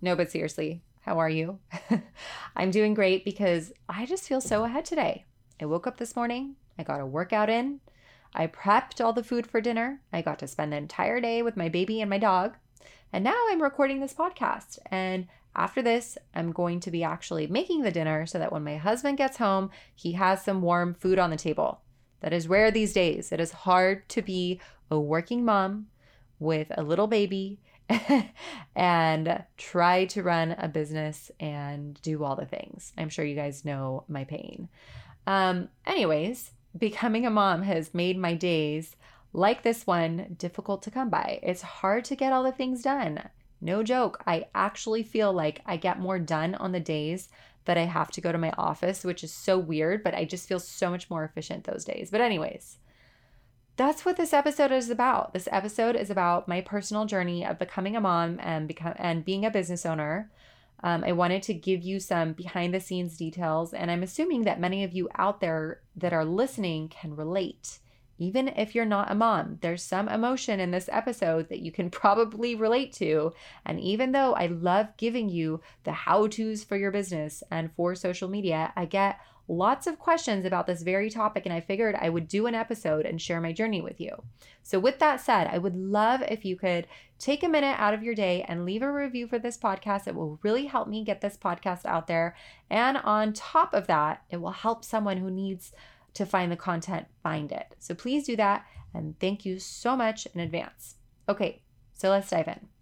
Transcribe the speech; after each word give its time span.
No, 0.00 0.14
but 0.14 0.30
seriously, 0.30 0.82
how 1.00 1.18
are 1.18 1.28
you? 1.28 1.58
I'm 2.56 2.70
doing 2.70 2.94
great 2.94 3.24
because 3.24 3.72
I 3.88 4.06
just 4.06 4.28
feel 4.28 4.40
so 4.40 4.64
ahead 4.64 4.84
today. 4.84 5.24
I 5.60 5.66
woke 5.66 5.86
up 5.86 5.96
this 5.96 6.14
morning, 6.14 6.54
I 6.78 6.84
got 6.84 7.00
a 7.00 7.06
workout 7.06 7.50
in, 7.50 7.80
I 8.32 8.46
prepped 8.46 9.04
all 9.04 9.12
the 9.12 9.24
food 9.24 9.46
for 9.46 9.60
dinner, 9.60 10.00
I 10.12 10.22
got 10.22 10.38
to 10.40 10.46
spend 10.46 10.72
the 10.72 10.76
entire 10.76 11.20
day 11.20 11.42
with 11.42 11.56
my 11.56 11.68
baby 11.68 12.00
and 12.00 12.08
my 12.08 12.18
dog, 12.18 12.54
and 13.12 13.24
now 13.24 13.36
I'm 13.48 13.62
recording 13.62 14.00
this 14.00 14.14
podcast. 14.14 14.78
And 14.90 15.26
after 15.56 15.82
this, 15.82 16.18
I'm 16.34 16.52
going 16.52 16.78
to 16.80 16.90
be 16.90 17.02
actually 17.02 17.46
making 17.46 17.82
the 17.82 17.90
dinner 17.90 18.26
so 18.26 18.38
that 18.38 18.52
when 18.52 18.64
my 18.64 18.76
husband 18.76 19.18
gets 19.18 19.38
home, 19.38 19.70
he 19.94 20.12
has 20.12 20.44
some 20.44 20.62
warm 20.62 20.94
food 20.94 21.18
on 21.18 21.30
the 21.30 21.36
table. 21.36 21.80
That 22.20 22.32
is 22.32 22.48
rare 22.48 22.70
these 22.70 22.92
days. 22.92 23.32
It 23.32 23.40
is 23.40 23.52
hard 23.52 24.08
to 24.10 24.22
be 24.22 24.60
a 24.90 25.00
working 25.00 25.44
mom 25.44 25.86
with 26.38 26.68
a 26.76 26.82
little 26.82 27.06
baby 27.06 27.58
and 28.76 29.44
try 29.56 30.04
to 30.06 30.22
run 30.22 30.52
a 30.58 30.68
business 30.68 31.30
and 31.40 32.00
do 32.02 32.24
all 32.24 32.36
the 32.36 32.46
things. 32.46 32.92
I'm 32.98 33.08
sure 33.08 33.24
you 33.24 33.34
guys 33.34 33.64
know 33.64 34.04
my 34.08 34.24
pain. 34.24 34.68
Um, 35.26 35.68
anyways, 35.86 36.52
becoming 36.76 37.26
a 37.26 37.30
mom 37.30 37.62
has 37.62 37.94
made 37.94 38.18
my 38.18 38.34
days 38.34 38.96
like 39.32 39.62
this 39.62 39.86
one 39.86 40.36
difficult 40.38 40.82
to 40.82 40.90
come 40.90 41.10
by. 41.10 41.40
It's 41.42 41.62
hard 41.62 42.04
to 42.06 42.16
get 42.16 42.32
all 42.32 42.42
the 42.42 42.52
things 42.52 42.82
done. 42.82 43.28
No 43.60 43.82
joke. 43.82 44.22
I 44.26 44.46
actually 44.54 45.02
feel 45.02 45.32
like 45.32 45.62
I 45.66 45.76
get 45.76 45.98
more 45.98 46.18
done 46.18 46.54
on 46.54 46.72
the 46.72 46.80
days 46.80 47.28
that 47.64 47.76
I 47.76 47.84
have 47.84 48.10
to 48.12 48.20
go 48.20 48.32
to 48.32 48.38
my 48.38 48.52
office, 48.56 49.04
which 49.04 49.22
is 49.22 49.32
so 49.32 49.58
weird, 49.58 50.02
but 50.02 50.14
I 50.14 50.24
just 50.24 50.48
feel 50.48 50.60
so 50.60 50.90
much 50.90 51.10
more 51.10 51.24
efficient 51.24 51.64
those 51.64 51.84
days. 51.84 52.10
But, 52.10 52.20
anyways, 52.20 52.78
that's 53.78 54.04
what 54.04 54.16
this 54.16 54.32
episode 54.32 54.72
is 54.72 54.90
about. 54.90 55.32
This 55.32 55.48
episode 55.52 55.94
is 55.94 56.10
about 56.10 56.48
my 56.48 56.60
personal 56.60 57.06
journey 57.06 57.46
of 57.46 57.60
becoming 57.60 57.94
a 57.94 58.00
mom 58.00 58.38
and 58.42 58.66
become 58.66 58.94
and 58.96 59.24
being 59.24 59.46
a 59.46 59.52
business 59.52 59.86
owner. 59.86 60.30
Um, 60.82 61.04
I 61.04 61.12
wanted 61.12 61.44
to 61.44 61.54
give 61.54 61.82
you 61.82 62.00
some 62.00 62.32
behind 62.32 62.74
the 62.74 62.80
scenes 62.80 63.16
details, 63.16 63.72
and 63.72 63.90
I'm 63.90 64.02
assuming 64.02 64.42
that 64.44 64.60
many 64.60 64.82
of 64.82 64.92
you 64.92 65.08
out 65.16 65.40
there 65.40 65.80
that 65.96 66.12
are 66.12 66.24
listening 66.24 66.88
can 66.88 67.14
relate. 67.14 67.78
Even 68.18 68.48
if 68.48 68.74
you're 68.74 68.84
not 68.84 69.12
a 69.12 69.14
mom, 69.14 69.58
there's 69.60 69.82
some 69.82 70.08
emotion 70.08 70.58
in 70.58 70.72
this 70.72 70.88
episode 70.90 71.48
that 71.48 71.60
you 71.60 71.70
can 71.70 71.88
probably 72.02 72.56
relate 72.56 72.92
to. 72.94 73.32
And 73.64 73.78
even 73.78 74.10
though 74.10 74.34
I 74.34 74.46
love 74.46 74.88
giving 74.96 75.28
you 75.28 75.60
the 75.84 75.92
how 75.92 76.26
to's 76.26 76.64
for 76.64 76.76
your 76.76 76.90
business 76.90 77.44
and 77.48 77.72
for 77.72 77.94
social 77.94 78.28
media, 78.28 78.72
I 78.74 78.86
get 78.86 79.20
lots 79.48 79.86
of 79.86 79.98
questions 79.98 80.44
about 80.44 80.66
this 80.66 80.82
very 80.82 81.10
topic, 81.10 81.46
and 81.46 81.52
I 81.52 81.60
figured 81.60 81.96
I 81.98 82.10
would 82.10 82.28
do 82.28 82.46
an 82.46 82.54
episode 82.54 83.06
and 83.06 83.20
share 83.20 83.40
my 83.40 83.52
journey 83.52 83.80
with 83.80 84.00
you. 84.00 84.22
So, 84.62 84.78
with 84.78 84.98
that 84.98 85.20
said, 85.20 85.46
I 85.46 85.58
would 85.58 85.74
love 85.74 86.22
if 86.28 86.44
you 86.44 86.56
could 86.56 86.86
take 87.18 87.42
a 87.42 87.48
minute 87.48 87.76
out 87.78 87.94
of 87.94 88.02
your 88.02 88.14
day 88.14 88.44
and 88.46 88.64
leave 88.64 88.82
a 88.82 88.92
review 88.92 89.26
for 89.26 89.38
this 89.38 89.58
podcast. 89.58 90.06
It 90.06 90.14
will 90.14 90.38
really 90.42 90.66
help 90.66 90.88
me 90.88 91.04
get 91.04 91.20
this 91.20 91.36
podcast 91.36 91.86
out 91.86 92.06
there. 92.06 92.36
And 92.70 92.98
on 92.98 93.32
top 93.32 93.74
of 93.74 93.86
that, 93.86 94.22
it 94.30 94.36
will 94.36 94.50
help 94.50 94.84
someone 94.84 95.16
who 95.16 95.30
needs 95.30 95.72
to 96.14 96.26
find 96.26 96.52
the 96.52 96.56
content 96.56 97.06
find 97.22 97.50
it. 97.50 97.74
So, 97.78 97.94
please 97.94 98.26
do 98.26 98.36
that. 98.36 98.66
And 98.94 99.18
thank 99.18 99.44
you 99.44 99.58
so 99.58 99.96
much 99.96 100.26
in 100.34 100.40
advance. 100.40 100.96
Okay, 101.28 101.62
so 101.94 102.10
let's 102.10 102.30
dive 102.30 102.48
in. 102.48 102.77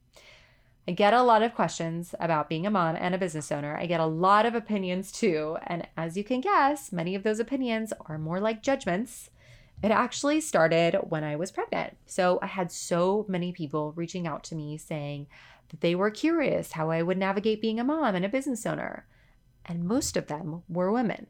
I 0.89 0.93
get 0.93 1.15
a 1.15 1.23
lot 1.23 1.43
of 1.43 1.55
questions 1.55 2.15
about 2.21 2.49
being 2.49 2.65
a 2.65 2.71
mom 2.71 2.95
and 2.97 3.13
a 3.13 3.19
business 3.19 3.51
owner. 3.51 3.77
I 3.77 3.87
get 3.87 3.99
a 3.99 4.07
lot 4.07 4.47
of 4.47 4.55
opinions 4.55 5.11
too. 5.11 5.57
And 5.67 5.89
as 5.97 6.17
you 6.17 6.23
can 6.23 6.41
guess, 6.41 6.93
many 6.93 7.17
of 7.17 7.25
those 7.25 7.41
opinions 7.41 7.93
are 8.07 8.19
more 8.19 8.39
like 8.39 8.63
judgments. 8.63 9.31
It 9.83 9.91
actually 9.91 10.41
started 10.41 10.95
when 11.09 11.25
I 11.25 11.35
was 11.35 11.51
pregnant. 11.51 11.97
So 12.07 12.39
I 12.41 12.47
had 12.47 12.71
so 12.71 13.27
many 13.29 13.51
people 13.51 13.95
reaching 13.97 14.29
out 14.29 14.45
to 14.45 14.55
me 14.55 14.79
saying 14.79 15.27
that 15.71 15.81
they 15.81 15.97
were 15.97 16.11
curious 16.11 16.73
how 16.73 16.91
I 16.91 17.03
would 17.03 17.19
navigate 17.19 17.61
being 17.61 17.81
a 17.81 17.85
mom 17.85 18.15
and 18.15 18.25
a 18.25 18.29
business 18.29 18.65
owner. 18.65 19.07
And 19.65 19.85
most 19.85 20.17
of 20.17 20.29
them 20.29 20.63
were 20.69 20.93
women. 20.93 21.27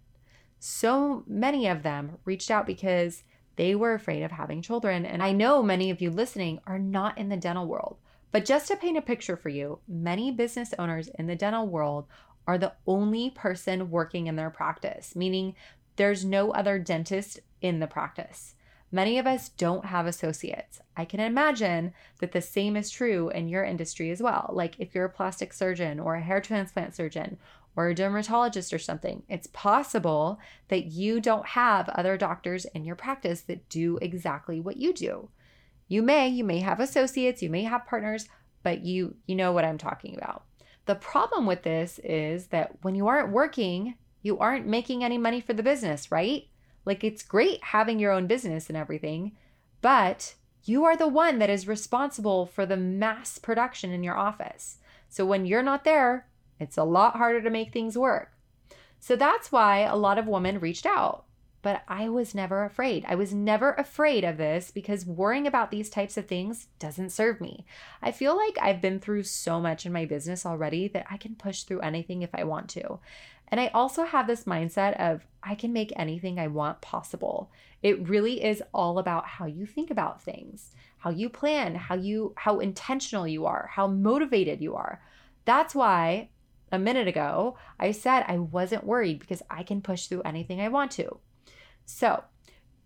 So 0.59 1.25
many 1.27 1.67
of 1.67 1.83
them 1.83 2.19
reached 2.27 2.51
out 2.51 2.67
because 2.67 3.25
they 3.57 3.75
were 3.75 3.95
afraid 3.95 4.23
of 4.23 4.33
having 4.33 4.61
children. 4.61 5.07
And 5.07 5.23
I 5.23 5.33
know 5.33 5.63
many 5.63 5.89
of 5.89 6.03
you 6.03 6.11
listening 6.11 6.61
are 6.67 6.79
not 6.79 7.17
in 7.17 7.31
the 7.31 7.39
dental 7.39 7.67
world. 7.67 7.97
But 8.33 8.45
just 8.45 8.69
to 8.69 8.77
paint 8.77 8.99
a 8.99 9.03
picture 9.03 9.37
for 9.37 9.49
you, 9.49 9.79
many 9.89 10.31
business 10.31 10.75
owners 10.79 11.09
in 11.19 11.27
the 11.27 11.37
dental 11.37 11.67
world 11.67 12.07
are 12.47 12.59
the 12.59 12.75
only 12.87 13.31
person 13.31 13.91
working 13.91 14.27
in 14.27 14.37
their 14.37 14.51
practice, 14.51 15.17
meaning 15.17 15.55
there's 15.97 16.25
no 16.25 16.53
other 16.53 16.79
dentist 16.79 17.41
in 17.61 17.81
the 17.81 17.87
practice. 17.87 18.55
Many 18.93 19.19
of 19.19 19.27
us 19.27 19.49
don't 19.49 19.87
have 19.87 20.07
associates. 20.07 20.81
I 20.97 21.05
can 21.05 21.19
imagine 21.19 21.93
that 22.21 22.33
the 22.33 22.41
same 22.41 22.77
is 22.77 22.91
true 22.91 23.31
in 23.31 23.49
your 23.49 23.65
industry 23.65 24.11
as 24.11 24.23
well. 24.23 24.51
Like 24.53 24.77
if 24.79 24.95
you're 24.95 25.07
a 25.07 25.11
plastic 25.11 25.53
surgeon 25.53 25.99
or 25.99 26.15
a 26.15 26.23
hair 26.23 26.41
transplant 26.41 26.95
surgeon 26.95 27.37
or 27.75 27.89
a 27.89 27.95
dermatologist 27.95 28.73
or 28.73 28.79
something, 28.79 29.25
it's 29.29 29.49
possible 29.49 30.39
that 30.69 30.87
you 30.87 31.21
don't 31.21 31.47
have 31.49 31.89
other 31.91 32.17
doctors 32.17 32.65
in 32.67 32.85
your 32.85 32.97
practice 32.97 33.41
that 33.43 33.69
do 33.69 33.99
exactly 34.01 34.61
what 34.61 34.77
you 34.77 34.93
do. 34.93 35.29
You 35.89 36.03
may, 36.03 36.29
you 36.29 36.45
may 36.45 36.61
have 36.61 36.81
associates, 36.81 37.43
you 37.43 37.51
may 37.51 37.63
have 37.63 37.87
partners, 37.87 38.29
but 38.63 38.85
you 38.85 39.15
you 39.27 39.37
know 39.37 39.53
what 39.53 39.65
I'm 39.65 39.79
talking 39.79 40.17
about. 40.17 40.45
The 40.87 40.95
problem 40.95 41.47
with 41.47 41.63
this 41.63 42.01
is 42.03 42.49
that 42.49 42.73
when 42.83 42.95
you 42.95 43.07
aren't 43.07 43.33
working, 43.33 43.95
you 44.23 44.39
aren't 44.39 44.67
making 44.67 45.05
any 45.05 45.19
money 45.19 45.41
for 45.41 45.53
the 45.53 45.63
business, 45.63 46.11
right? 46.11 46.45
Like 46.85 47.05
it's 47.05 47.23
great 47.23 47.63
having 47.63 47.99
your 47.99 48.13
own 48.13 48.27
business 48.27 48.69
and 48.69 48.77
everything, 48.77 49.37
but 49.83 50.35
you 50.65 50.85
are 50.85 50.97
the 50.97 51.09
one 51.09 51.39
that 51.39 51.51
is 51.51 51.69
responsible 51.69 52.47
for 52.47 52.67
the 52.67 52.77
mass 52.77 53.39
production 53.39 53.93
in 53.93 54.03
your 54.03 54.17
office. 54.17 54.79
So 55.09 55.25
when 55.25 55.47
you're 55.47 55.63
not 55.63 55.85
there, 55.85 56.27
it's 56.59 56.77
a 56.77 56.85
lot 56.85 57.17
harder 57.17 57.41
to 57.43 57.51
make 57.51 57.73
things 57.73 57.97
work. 57.97 58.33
So 58.99 59.15
that's 59.15 59.53
why 59.53 59.81
a 59.81 59.95
lot 59.95 60.19
of 60.19 60.27
women 60.27 60.59
reached 60.59 60.87
out 60.87 61.26
but 61.67 61.83
I 61.89 62.09
was 62.09 62.33
never 62.33 62.63
afraid. 62.63 63.05
I 63.09 63.17
was 63.17 63.35
never 63.35 63.73
afraid 63.73 64.23
of 64.23 64.37
this 64.37 64.71
because 64.71 65.05
worrying 65.05 65.49
about 65.49 65.73
these 65.73 65.91
types 65.91 66.17
of 66.17 66.27
things 66.27 66.69
doesn't 66.79 67.11
serve 67.11 67.41
me. 67.41 67.67
I 68.01 68.13
feel 68.13 68.37
like 68.37 68.57
I've 68.63 68.81
been 68.81 69.01
through 69.01 69.25
so 69.25 69.61
much 69.61 69.85
in 69.85 69.93
my 69.93 70.05
business 70.05 70.47
already 70.47 70.87
that 70.87 71.07
I 71.11 71.17
can 71.17 71.35
push 71.35 71.65
through 71.65 71.81
anything 71.81 72.23
if 72.23 72.31
I 72.33 72.45
want 72.45 72.69
to. 72.69 73.01
And 73.49 73.61
I 73.61 73.67
also 73.75 74.05
have 74.05 74.29
this 74.29 74.45
mindset 74.45 74.95
of 75.01 75.27
I 75.43 75.57
can 75.57 75.73
make 75.73 75.93
anything 75.97 76.39
I 76.39 76.47
want 76.47 76.83
possible. 76.83 77.51
It 77.83 78.09
really 78.09 78.45
is 78.45 78.63
all 78.73 79.01
about 79.01 79.27
how 79.27 79.47
you 79.47 79.67
think 79.67 79.91
about 79.91 80.23
things, 80.23 80.71
how 80.99 81.11
you 81.11 81.29
plan, 81.29 81.75
how 81.75 81.97
you 81.97 82.33
how 82.37 82.61
intentional 82.61 83.27
you 83.27 83.45
are, 83.45 83.71
how 83.73 83.89
motivated 83.89 84.61
you 84.61 84.77
are. 84.77 85.03
That's 85.47 85.75
why 85.75 86.29
a 86.71 86.79
minute 86.79 87.09
ago 87.09 87.59
I 87.77 87.91
said 87.91 88.25
I 88.29 88.39
wasn't 88.39 88.87
worried 88.87 89.19
because 89.19 89.43
I 89.51 89.65
can 89.65 89.83
push 89.83 90.07
through 90.07 90.23
anything 90.23 90.61
I 90.61 90.69
want 90.69 90.93
to. 90.93 91.19
So 91.87 92.25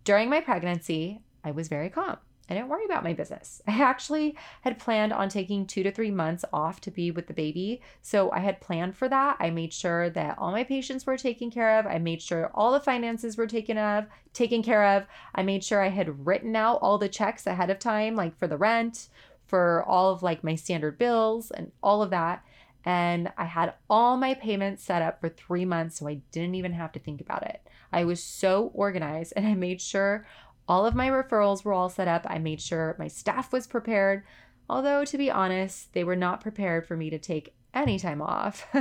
during 0.04 0.30
my 0.30 0.40
pregnancy, 0.40 1.22
I 1.42 1.50
was 1.50 1.68
very 1.68 1.90
calm. 1.90 2.18
I 2.48 2.54
didn't 2.54 2.68
worry 2.68 2.84
about 2.84 3.04
my 3.04 3.12
business. 3.12 3.62
I 3.68 3.80
actually 3.80 4.36
had 4.62 4.80
planned 4.80 5.12
on 5.12 5.28
taking 5.28 5.66
two 5.66 5.84
to 5.84 5.92
three 5.92 6.10
months 6.10 6.44
off 6.52 6.80
to 6.80 6.90
be 6.90 7.12
with 7.12 7.28
the 7.28 7.32
baby. 7.32 7.80
So 8.02 8.30
I 8.32 8.40
had 8.40 8.60
planned 8.60 8.96
for 8.96 9.08
that. 9.08 9.36
I 9.38 9.50
made 9.50 9.72
sure 9.72 10.10
that 10.10 10.36
all 10.36 10.50
my 10.50 10.64
patients 10.64 11.06
were 11.06 11.16
taken 11.16 11.50
care 11.50 11.78
of. 11.78 11.86
I 11.86 11.98
made 11.98 12.20
sure 12.20 12.50
all 12.52 12.72
the 12.72 12.80
finances 12.80 13.36
were 13.36 13.46
taken 13.46 13.78
of, 13.78 14.06
taken 14.32 14.64
care 14.64 14.84
of. 14.96 15.06
I 15.32 15.44
made 15.44 15.62
sure 15.62 15.80
I 15.80 15.90
had 15.90 16.26
written 16.26 16.56
out 16.56 16.80
all 16.82 16.98
the 16.98 17.08
checks 17.08 17.46
ahead 17.46 17.70
of 17.70 17.78
time, 17.78 18.16
like 18.16 18.36
for 18.36 18.48
the 18.48 18.58
rent, 18.58 19.08
for 19.46 19.84
all 19.84 20.12
of 20.12 20.22
like 20.22 20.42
my 20.42 20.56
standard 20.56 20.98
bills 20.98 21.52
and 21.52 21.70
all 21.84 22.02
of 22.02 22.10
that. 22.10 22.44
And 22.84 23.32
I 23.36 23.44
had 23.44 23.74
all 23.88 24.16
my 24.16 24.34
payments 24.34 24.84
set 24.84 25.02
up 25.02 25.20
for 25.20 25.28
three 25.28 25.64
months, 25.64 25.98
so 25.98 26.08
I 26.08 26.20
didn't 26.32 26.54
even 26.54 26.72
have 26.72 26.92
to 26.92 26.98
think 26.98 27.20
about 27.20 27.42
it. 27.42 27.60
I 27.92 28.04
was 28.04 28.22
so 28.22 28.70
organized 28.74 29.32
and 29.36 29.46
I 29.46 29.54
made 29.54 29.80
sure 29.80 30.26
all 30.68 30.86
of 30.86 30.94
my 30.94 31.08
referrals 31.08 31.64
were 31.64 31.72
all 31.72 31.88
set 31.88 32.08
up. 32.08 32.26
I 32.28 32.38
made 32.38 32.60
sure 32.60 32.96
my 32.98 33.08
staff 33.08 33.52
was 33.52 33.66
prepared. 33.66 34.22
Although, 34.68 35.04
to 35.04 35.18
be 35.18 35.30
honest, 35.30 35.92
they 35.94 36.04
were 36.04 36.14
not 36.14 36.40
prepared 36.40 36.86
for 36.86 36.96
me 36.96 37.10
to 37.10 37.18
take 37.18 37.54
any 37.74 37.98
time 37.98 38.22
off. 38.22 38.66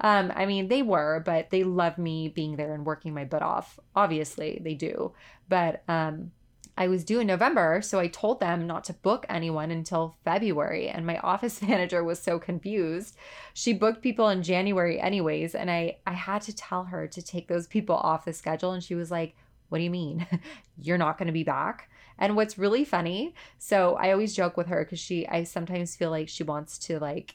um, 0.00 0.32
I 0.34 0.46
mean, 0.46 0.66
they 0.66 0.82
were, 0.82 1.22
but 1.24 1.50
they 1.50 1.62
love 1.62 1.96
me 1.96 2.28
being 2.28 2.56
there 2.56 2.74
and 2.74 2.84
working 2.84 3.14
my 3.14 3.24
butt 3.24 3.42
off. 3.42 3.78
Obviously, 3.94 4.60
they 4.62 4.74
do. 4.74 5.12
But 5.48 5.84
um, 5.88 6.32
I 6.78 6.86
was 6.86 7.02
due 7.02 7.18
in 7.18 7.26
November, 7.26 7.82
so 7.82 7.98
I 7.98 8.06
told 8.06 8.38
them 8.38 8.68
not 8.68 8.84
to 8.84 8.92
book 8.92 9.26
anyone 9.28 9.72
until 9.72 10.14
February. 10.24 10.88
And 10.88 11.04
my 11.04 11.18
office 11.24 11.60
manager 11.60 12.04
was 12.04 12.20
so 12.20 12.38
confused. 12.38 13.16
She 13.52 13.72
booked 13.72 14.00
people 14.00 14.28
in 14.28 14.44
January 14.44 15.00
anyways, 15.00 15.56
and 15.56 15.70
I 15.70 15.98
I 16.06 16.12
had 16.12 16.42
to 16.42 16.54
tell 16.54 16.84
her 16.84 17.08
to 17.08 17.20
take 17.20 17.48
those 17.48 17.66
people 17.66 17.96
off 17.96 18.24
the 18.24 18.32
schedule 18.32 18.72
and 18.72 18.82
she 18.82 18.94
was 18.94 19.10
like, 19.10 19.34
"What 19.68 19.78
do 19.78 19.84
you 19.84 19.90
mean? 19.90 20.24
You're 20.80 20.98
not 20.98 21.18
going 21.18 21.26
to 21.26 21.32
be 21.32 21.42
back?" 21.42 21.90
And 22.16 22.36
what's 22.36 22.58
really 22.58 22.84
funny, 22.84 23.34
so 23.58 23.96
I 23.96 24.12
always 24.12 24.34
joke 24.34 24.56
with 24.56 24.68
her 24.68 24.84
cuz 24.84 25.00
she 25.00 25.26
I 25.26 25.42
sometimes 25.42 25.96
feel 25.96 26.10
like 26.10 26.28
she 26.28 26.44
wants 26.44 26.78
to 26.86 27.00
like 27.00 27.34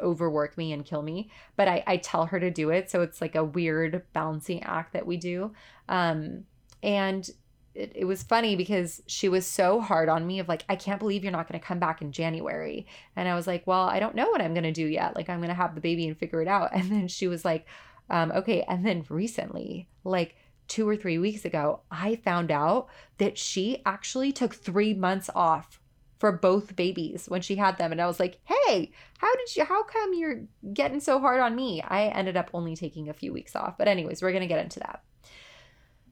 overwork 0.00 0.56
me 0.56 0.72
and 0.72 0.84
kill 0.84 1.02
me 1.02 1.28
but 1.56 1.66
I, 1.66 1.82
I 1.84 1.96
tell 1.96 2.26
her 2.26 2.38
to 2.38 2.48
do 2.48 2.70
it 2.70 2.88
so 2.88 3.02
it's 3.02 3.20
like 3.20 3.34
a 3.34 3.42
weird 3.42 4.04
balancing 4.12 4.62
act 4.62 4.92
that 4.92 5.04
we 5.04 5.16
do 5.16 5.52
um 5.88 6.44
and 6.80 7.28
it, 7.74 7.92
it 7.94 8.04
was 8.04 8.22
funny 8.22 8.56
because 8.56 9.02
she 9.06 9.28
was 9.28 9.46
so 9.46 9.80
hard 9.80 10.08
on 10.08 10.26
me 10.26 10.38
of 10.38 10.48
like 10.48 10.64
i 10.68 10.76
can't 10.76 10.98
believe 10.98 11.22
you're 11.22 11.32
not 11.32 11.48
going 11.48 11.60
to 11.60 11.66
come 11.66 11.78
back 11.78 12.00
in 12.02 12.12
january. 12.12 12.86
And 13.16 13.28
i 13.28 13.34
was 13.34 13.46
like 13.46 13.66
well 13.66 13.88
i 13.88 13.98
don't 14.00 14.14
know 14.14 14.28
what 14.30 14.40
i'm 14.40 14.54
going 14.54 14.64
to 14.64 14.72
do 14.72 14.86
yet. 14.86 15.16
Like 15.16 15.28
i'm 15.28 15.38
going 15.38 15.48
to 15.48 15.54
have 15.54 15.74
the 15.74 15.80
baby 15.80 16.06
and 16.06 16.16
figure 16.16 16.42
it 16.42 16.48
out. 16.48 16.70
And 16.74 16.90
then 16.90 17.08
she 17.08 17.28
was 17.28 17.44
like 17.44 17.66
um, 18.10 18.32
okay. 18.32 18.62
And 18.68 18.84
then 18.84 19.04
recently 19.08 19.88
like 20.04 20.36
two 20.68 20.86
or 20.88 20.96
three 20.96 21.18
weeks 21.18 21.44
ago 21.44 21.80
i 21.90 22.16
found 22.16 22.50
out 22.50 22.88
that 23.18 23.36
she 23.36 23.82
actually 23.84 24.32
took 24.32 24.54
three 24.54 24.94
months 24.94 25.28
off 25.34 25.78
for 26.18 26.32
both 26.32 26.74
babies 26.74 27.26
when 27.28 27.42
she 27.42 27.56
had 27.56 27.76
them. 27.78 27.92
And 27.92 28.00
i 28.00 28.06
was 28.06 28.20
like 28.20 28.38
hey 28.44 28.92
how 29.18 29.34
did 29.36 29.56
you 29.56 29.64
how 29.64 29.82
come 29.84 30.14
you're 30.14 30.42
getting 30.72 31.00
so 31.00 31.18
hard 31.18 31.40
on 31.40 31.56
me? 31.56 31.82
I 31.82 32.06
ended 32.06 32.36
up 32.36 32.50
only 32.54 32.76
taking 32.76 33.08
a 33.08 33.14
few 33.14 33.32
weeks 33.32 33.56
off. 33.56 33.76
But 33.78 33.88
anyways 33.88 34.22
we're 34.22 34.32
going 34.32 34.42
to 34.42 34.46
get 34.46 34.62
into 34.62 34.80
that. 34.80 35.02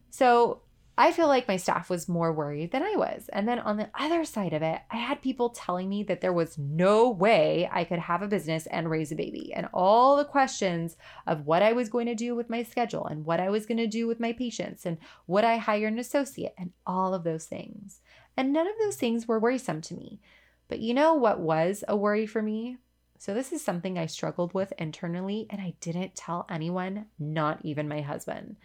So 0.09 0.62
I 0.95 1.11
feel 1.11 1.27
like 1.27 1.47
my 1.47 1.57
staff 1.57 1.89
was 1.89 2.07
more 2.07 2.31
worried 2.31 2.71
than 2.71 2.83
I 2.83 2.95
was. 2.95 3.27
And 3.33 3.47
then 3.47 3.57
on 3.57 3.77
the 3.77 3.89
other 3.97 4.23
side 4.25 4.53
of 4.53 4.61
it, 4.61 4.79
I 4.91 4.97
had 4.97 5.23
people 5.23 5.49
telling 5.49 5.89
me 5.89 6.03
that 6.03 6.21
there 6.21 6.33
was 6.33 6.57
no 6.57 7.09
way 7.09 7.67
I 7.71 7.83
could 7.83 7.97
have 7.97 8.21
a 8.21 8.27
business 8.27 8.67
and 8.67 8.91
raise 8.91 9.11
a 9.11 9.15
baby. 9.15 9.51
And 9.55 9.67
all 9.73 10.15
the 10.15 10.25
questions 10.25 10.95
of 11.25 11.47
what 11.47 11.63
I 11.63 11.73
was 11.73 11.89
going 11.89 12.05
to 12.05 12.15
do 12.15 12.35
with 12.35 12.49
my 12.49 12.61
schedule 12.61 13.07
and 13.07 13.25
what 13.25 13.39
I 13.39 13.49
was 13.49 13.65
going 13.65 13.79
to 13.79 13.87
do 13.87 14.05
with 14.05 14.19
my 14.19 14.33
patients 14.33 14.85
and 14.85 14.99
would 15.25 15.43
I 15.43 15.57
hire 15.57 15.87
an 15.87 15.97
associate 15.97 16.53
and 16.59 16.71
all 16.85 17.15
of 17.15 17.23
those 17.23 17.45
things. 17.45 18.01
And 18.37 18.53
none 18.53 18.67
of 18.67 18.73
those 18.79 18.95
things 18.95 19.27
were 19.27 19.39
worrisome 19.39 19.81
to 19.81 19.95
me. 19.95 20.19
But 20.67 20.79
you 20.79 20.93
know 20.93 21.15
what 21.15 21.39
was 21.39 21.83
a 21.87 21.97
worry 21.97 22.27
for 22.27 22.41
me? 22.41 22.77
So, 23.17 23.33
this 23.33 23.53
is 23.53 23.63
something 23.63 23.97
I 23.97 24.05
struggled 24.07 24.53
with 24.53 24.73
internally, 24.77 25.47
and 25.49 25.61
I 25.61 25.75
didn't 25.79 26.13
tell 26.13 26.45
anyone, 26.49 27.05
not 27.17 27.59
even 27.63 27.87
my 27.87 28.01
husband. 28.01 28.57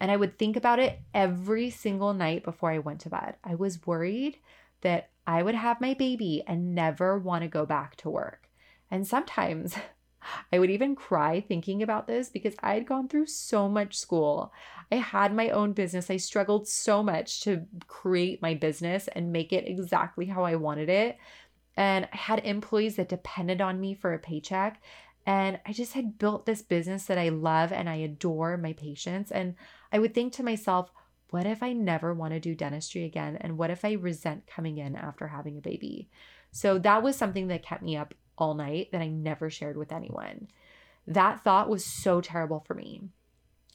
And 0.00 0.10
I 0.10 0.16
would 0.16 0.38
think 0.38 0.56
about 0.56 0.78
it 0.78 1.00
every 1.14 1.70
single 1.70 2.12
night 2.12 2.44
before 2.44 2.70
I 2.70 2.78
went 2.78 3.00
to 3.02 3.10
bed. 3.10 3.36
I 3.42 3.54
was 3.54 3.86
worried 3.86 4.38
that 4.82 5.10
I 5.26 5.42
would 5.42 5.54
have 5.54 5.80
my 5.80 5.94
baby 5.94 6.42
and 6.46 6.74
never 6.74 7.18
want 7.18 7.42
to 7.42 7.48
go 7.48 7.66
back 7.66 7.96
to 7.96 8.10
work. 8.10 8.48
And 8.90 9.06
sometimes 9.06 9.74
I 10.52 10.58
would 10.58 10.70
even 10.70 10.96
cry 10.96 11.40
thinking 11.40 11.82
about 11.82 12.06
this 12.06 12.28
because 12.28 12.54
I 12.60 12.74
had 12.74 12.86
gone 12.86 13.08
through 13.08 13.26
so 13.26 13.68
much 13.68 13.96
school. 13.96 14.52
I 14.90 14.96
had 14.96 15.34
my 15.34 15.50
own 15.50 15.72
business. 15.72 16.10
I 16.10 16.16
struggled 16.16 16.68
so 16.68 17.02
much 17.02 17.40
to 17.42 17.66
create 17.86 18.42
my 18.42 18.54
business 18.54 19.08
and 19.08 19.32
make 19.32 19.52
it 19.52 19.68
exactly 19.68 20.26
how 20.26 20.44
I 20.44 20.56
wanted 20.56 20.88
it. 20.88 21.16
And 21.76 22.08
I 22.12 22.16
had 22.16 22.40
employees 22.40 22.96
that 22.96 23.08
depended 23.08 23.60
on 23.60 23.80
me 23.80 23.94
for 23.94 24.14
a 24.14 24.18
paycheck. 24.18 24.80
And 25.26 25.58
I 25.66 25.72
just 25.72 25.92
had 25.92 26.18
built 26.18 26.46
this 26.46 26.62
business 26.62 27.06
that 27.06 27.18
I 27.18 27.30
love 27.30 27.72
and 27.72 27.88
I 27.88 27.96
adore 27.96 28.56
my 28.56 28.72
patients. 28.72 29.32
And 29.32 29.56
I 29.92 29.98
would 29.98 30.14
think 30.14 30.32
to 30.34 30.42
myself, 30.42 30.90
what 31.30 31.46
if 31.46 31.62
I 31.62 31.72
never 31.72 32.14
want 32.14 32.34
to 32.34 32.40
do 32.40 32.54
dentistry 32.54 33.04
again? 33.04 33.36
And 33.40 33.58
what 33.58 33.70
if 33.70 33.84
I 33.84 33.92
resent 33.92 34.46
coming 34.46 34.78
in 34.78 34.94
after 34.96 35.28
having 35.28 35.58
a 35.58 35.62
baby? 35.62 36.08
So 36.52 36.78
that 36.78 37.02
was 37.02 37.16
something 37.16 37.48
that 37.48 37.64
kept 37.64 37.82
me 37.82 37.96
up 37.96 38.14
all 38.38 38.54
night 38.54 38.92
that 38.92 39.02
I 39.02 39.08
never 39.08 39.50
shared 39.50 39.76
with 39.76 39.92
anyone. 39.92 40.48
That 41.06 41.42
thought 41.42 41.68
was 41.68 41.84
so 41.84 42.20
terrible 42.20 42.60
for 42.60 42.74
me. 42.74 43.02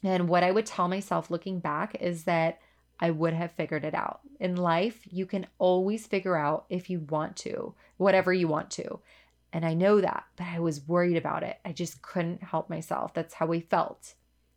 And 0.02 0.28
what 0.28 0.42
I 0.42 0.50
would 0.50 0.66
tell 0.66 0.88
myself 0.88 1.30
looking 1.30 1.60
back 1.60 1.96
is 2.00 2.24
that 2.24 2.60
I 2.98 3.10
would 3.10 3.32
have 3.32 3.52
figured 3.52 3.84
it 3.84 3.94
out. 3.94 4.20
In 4.40 4.56
life, 4.56 5.00
you 5.10 5.26
can 5.26 5.46
always 5.58 6.06
figure 6.06 6.36
out 6.36 6.66
if 6.68 6.90
you 6.90 7.00
want 7.00 7.36
to, 7.38 7.74
whatever 7.96 8.32
you 8.32 8.48
want 8.48 8.70
to. 8.72 9.00
And 9.52 9.64
I 9.64 9.74
know 9.74 10.00
that, 10.00 10.24
but 10.36 10.46
I 10.46 10.60
was 10.60 10.86
worried 10.86 11.16
about 11.16 11.42
it. 11.42 11.58
I 11.64 11.72
just 11.72 12.00
couldn't 12.02 12.42
help 12.42 12.70
myself. 12.70 13.12
That's 13.12 13.34
how 13.34 13.46
we 13.46 13.60
felt. 13.60 14.14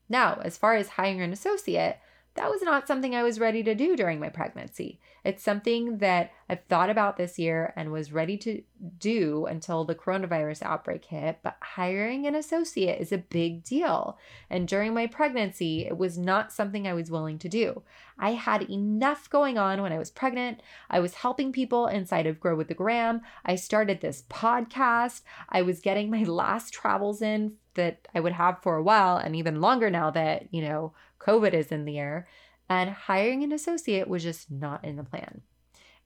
Now, 0.07 0.39
as 0.43 0.57
far 0.57 0.75
as 0.75 0.89
hiring 0.89 1.21
an 1.21 1.33
associate, 1.33 1.99
that 2.35 2.51
was 2.51 2.61
not 2.61 2.87
something 2.87 3.15
I 3.15 3.23
was 3.23 3.39
ready 3.39 3.63
to 3.63 3.73
do 3.73 3.95
during 3.95 4.19
my 4.19 4.27
pregnancy. 4.29 4.99
It's 5.23 5.41
something 5.41 5.99
that 5.99 6.31
I've 6.49 6.63
thought 6.65 6.89
about 6.89 7.15
this 7.15 7.39
year 7.39 7.73
and 7.77 7.91
was 7.91 8.11
ready 8.11 8.37
to 8.39 8.61
do 8.99 9.45
until 9.45 9.85
the 9.85 9.95
coronavirus 9.95 10.61
outbreak 10.61 11.05
hit, 11.05 11.39
but 11.43 11.55
hiring 11.61 12.27
an 12.27 12.35
associate 12.35 13.01
is 13.01 13.13
a 13.13 13.17
big 13.17 13.63
deal. 13.63 14.19
And 14.49 14.67
during 14.67 14.93
my 14.93 15.07
pregnancy, 15.07 15.85
it 15.85 15.97
was 15.97 16.17
not 16.17 16.51
something 16.51 16.85
I 16.85 16.93
was 16.93 17.09
willing 17.09 17.39
to 17.39 17.49
do. 17.49 17.81
I 18.19 18.31
had 18.31 18.69
enough 18.69 19.29
going 19.29 19.57
on 19.57 19.81
when 19.81 19.93
I 19.93 19.97
was 19.97 20.11
pregnant. 20.11 20.61
I 20.89 20.99
was 20.99 21.15
helping 21.15 21.53
people 21.53 21.87
inside 21.87 22.27
of 22.27 22.39
Grow 22.41 22.55
with 22.55 22.67
the 22.67 22.73
Gram. 22.73 23.21
I 23.45 23.55
started 23.55 24.01
this 24.01 24.23
podcast. 24.29 25.21
I 25.49 25.61
was 25.61 25.79
getting 25.79 26.11
my 26.11 26.23
last 26.25 26.73
travels 26.73 27.21
in 27.21 27.53
that 27.75 28.07
I 28.13 28.19
would 28.19 28.33
have 28.33 28.61
for 28.61 28.75
a 28.75 28.83
while 28.83 29.17
and 29.17 29.35
even 29.35 29.61
longer 29.61 29.89
now 29.89 30.11
that, 30.11 30.53
you 30.53 30.61
know, 30.61 30.93
COVID 31.25 31.53
is 31.53 31.71
in 31.71 31.85
the 31.85 31.99
air. 31.99 32.27
And 32.67 32.89
hiring 32.89 33.43
an 33.43 33.51
associate 33.51 34.07
was 34.07 34.23
just 34.23 34.49
not 34.49 34.83
in 34.83 34.95
the 34.95 35.03
plan. 35.03 35.41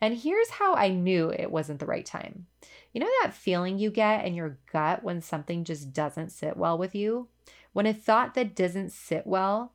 And 0.02 0.18
here's 0.18 0.50
how 0.50 0.76
I 0.76 0.90
knew 0.90 1.30
it 1.30 1.52
wasn't 1.52 1.80
the 1.80 1.86
right 1.86 2.06
time. 2.06 2.48
You 2.94 3.02
know 3.02 3.10
that 3.22 3.34
feeling 3.34 3.78
you 3.78 3.92
get 3.92 4.26
in 4.26 4.34
your 4.34 4.58
gut 4.72 5.04
when 5.04 5.22
something 5.22 5.64
just 5.64 5.94
doesn't 5.94 6.32
sit 6.32 6.58
well 6.58 6.78
with 6.78 6.96
you? 6.96 7.28
When 7.74 7.86
a 7.86 7.94
thought 7.94 8.34
that 8.36 8.56
doesn't 8.56 8.92
sit 8.92 9.28
well? 9.28 9.74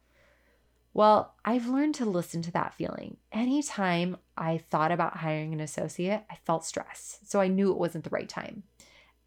Well, 0.95 1.35
I've 1.45 1.67
learned 1.67 1.97
to 1.97 2.05
listen 2.05 2.41
to 2.43 2.53
that 2.53 2.75
feeling. 2.75 3.17
Anytime 3.33 4.17
I 4.37 4.59
thought 4.59 4.93
about 4.93 5.19
hiring 5.19 5.53
an 5.53 5.61
associate, 5.61 6.23
I 6.31 6.37
felt 6.47 6.65
stress. 6.65 7.19
So 7.25 7.41
I 7.41 7.49
knew 7.49 7.73
it 7.73 7.79
wasn't 7.79 8.05
the 8.05 8.11
right 8.11 8.29
time. 8.29 8.63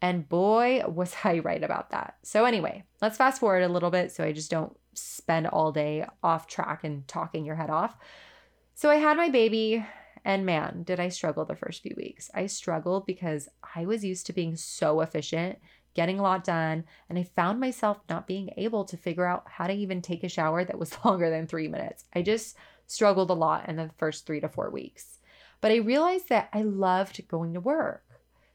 And 0.00 0.28
boy, 0.28 0.82
was 0.88 1.14
I 1.24 1.40
right 1.40 1.62
about 1.62 1.90
that. 1.90 2.16
So, 2.22 2.44
anyway, 2.44 2.84
let's 3.02 3.18
fast 3.18 3.40
forward 3.40 3.62
a 3.62 3.68
little 3.68 3.90
bit 3.90 4.12
so 4.12 4.24
I 4.24 4.32
just 4.32 4.50
don't 4.50 4.76
spend 4.98 5.46
all 5.46 5.72
day 5.72 6.06
off 6.22 6.46
track 6.46 6.84
and 6.84 7.06
talking 7.08 7.44
your 7.44 7.56
head 7.56 7.70
off. 7.70 7.96
So, 8.74 8.90
I 8.90 8.96
had 8.96 9.16
my 9.16 9.28
baby, 9.28 9.84
and 10.24 10.46
man, 10.46 10.82
did 10.84 11.00
I 11.00 11.08
struggle 11.08 11.44
the 11.44 11.56
first 11.56 11.82
few 11.82 11.94
weeks. 11.96 12.30
I 12.34 12.46
struggled 12.46 13.06
because 13.06 13.48
I 13.74 13.86
was 13.86 14.04
used 14.04 14.26
to 14.26 14.32
being 14.32 14.56
so 14.56 15.00
efficient, 15.00 15.58
getting 15.94 16.18
a 16.18 16.22
lot 16.22 16.44
done, 16.44 16.84
and 17.08 17.18
I 17.18 17.24
found 17.24 17.58
myself 17.58 17.98
not 18.08 18.26
being 18.26 18.50
able 18.56 18.84
to 18.84 18.96
figure 18.96 19.26
out 19.26 19.44
how 19.46 19.66
to 19.66 19.72
even 19.72 20.00
take 20.00 20.22
a 20.22 20.28
shower 20.28 20.64
that 20.64 20.78
was 20.78 20.96
longer 21.04 21.30
than 21.30 21.46
three 21.46 21.68
minutes. 21.68 22.04
I 22.14 22.22
just 22.22 22.56
struggled 22.86 23.30
a 23.30 23.34
lot 23.34 23.68
in 23.68 23.76
the 23.76 23.90
first 23.98 24.26
three 24.26 24.40
to 24.40 24.48
four 24.48 24.70
weeks. 24.70 25.18
But 25.60 25.72
I 25.72 25.76
realized 25.76 26.28
that 26.28 26.48
I 26.52 26.62
loved 26.62 27.26
going 27.28 27.54
to 27.54 27.60
work. 27.60 28.04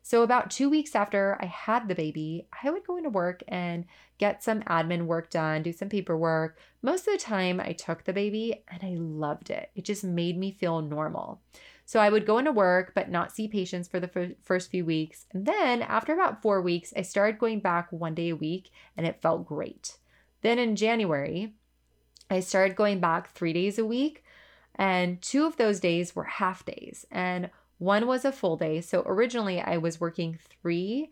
So, 0.06 0.22
about 0.22 0.52
two 0.52 0.70
weeks 0.70 0.96
after 0.96 1.38
I 1.40 1.46
had 1.46 1.88
the 1.88 1.96
baby, 1.96 2.46
I 2.62 2.70
would 2.70 2.86
go 2.86 2.98
into 2.98 3.10
work 3.10 3.42
and 3.48 3.86
get 4.18 4.44
some 4.44 4.62
admin 4.64 5.06
work 5.06 5.30
done, 5.30 5.64
do 5.64 5.72
some 5.72 5.88
paperwork. 5.88 6.58
Most 6.82 7.08
of 7.08 7.14
the 7.14 7.20
time, 7.20 7.62
I 7.62 7.72
took 7.72 8.04
the 8.04 8.12
baby 8.12 8.66
and 8.68 8.84
I 8.84 8.96
loved 8.98 9.50
it. 9.50 9.72
It 9.76 9.86
just 9.86 10.04
made 10.04 10.38
me 10.38 10.52
feel 10.52 10.82
normal. 10.82 11.42
So, 11.86 12.02
I 12.02 12.10
would 12.10 12.26
go 12.26 12.38
into 12.38 12.52
work 12.52 12.92
but 12.94 13.10
not 13.10 13.32
see 13.32 13.48
patients 13.48 13.88
for 13.88 14.02
the 14.02 14.12
f- 14.14 14.36
first 14.44 14.70
few 14.70 14.84
weeks. 14.84 15.26
And 15.32 15.46
then, 15.46 15.82
after 15.82 16.14
about 16.14 16.42
four 16.42 16.62
weeks, 16.62 16.94
I 16.98 17.02
started 17.02 17.40
going 17.40 17.62
back 17.62 17.90
one 17.94 18.14
day 18.14 18.30
a 18.30 18.36
week 18.36 18.72
and 18.98 19.08
it 19.08 19.22
felt 19.22 19.48
great. 19.48 19.96
Then 20.42 20.60
in 20.60 20.76
January, 20.76 21.54
I 22.30 22.42
started 22.42 22.76
going 22.76 23.00
back 23.00 23.32
three 23.32 23.54
days 23.54 23.80
a 23.80 23.86
week, 23.86 24.26
and 24.76 25.22
two 25.22 25.46
of 25.46 25.56
those 25.56 25.80
days 25.80 26.14
were 26.14 26.24
half 26.26 26.66
days. 26.66 27.06
And 27.10 27.50
one 27.84 28.08
was 28.08 28.26
a 28.26 28.32
full 28.32 28.58
day. 28.58 28.82
So 28.82 29.04
originally 29.06 29.60
I 29.60 29.78
was 29.78 30.00
working 30.00 30.38
three. 30.62 31.12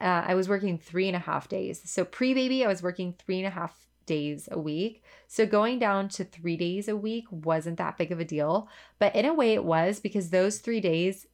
Uh, 0.00 0.24
I 0.26 0.34
was 0.34 0.48
working 0.48 0.78
three 0.78 1.08
and 1.08 1.16
a 1.16 1.20
half 1.20 1.48
days. 1.48 1.82
So 1.84 2.04
pre 2.04 2.34
baby, 2.34 2.64
I 2.64 2.68
was 2.68 2.82
working 2.82 3.14
three 3.18 3.38
and 3.38 3.46
a 3.46 3.50
half 3.50 3.86
days 4.06 4.48
a 4.50 4.58
week. 4.58 5.02
So 5.26 5.46
going 5.46 5.78
down 5.78 6.08
to 6.10 6.24
three 6.24 6.56
days 6.56 6.88
a 6.88 6.96
week 6.96 7.24
wasn't 7.30 7.78
that 7.78 7.98
big 7.98 8.12
of 8.12 8.20
a 8.20 8.24
deal. 8.24 8.68
But 8.98 9.14
in 9.14 9.26
a 9.26 9.34
way, 9.34 9.54
it 9.54 9.64
was 9.64 10.00
because 10.00 10.30
those 10.30 10.58
three 10.58 10.80
days 10.80 11.26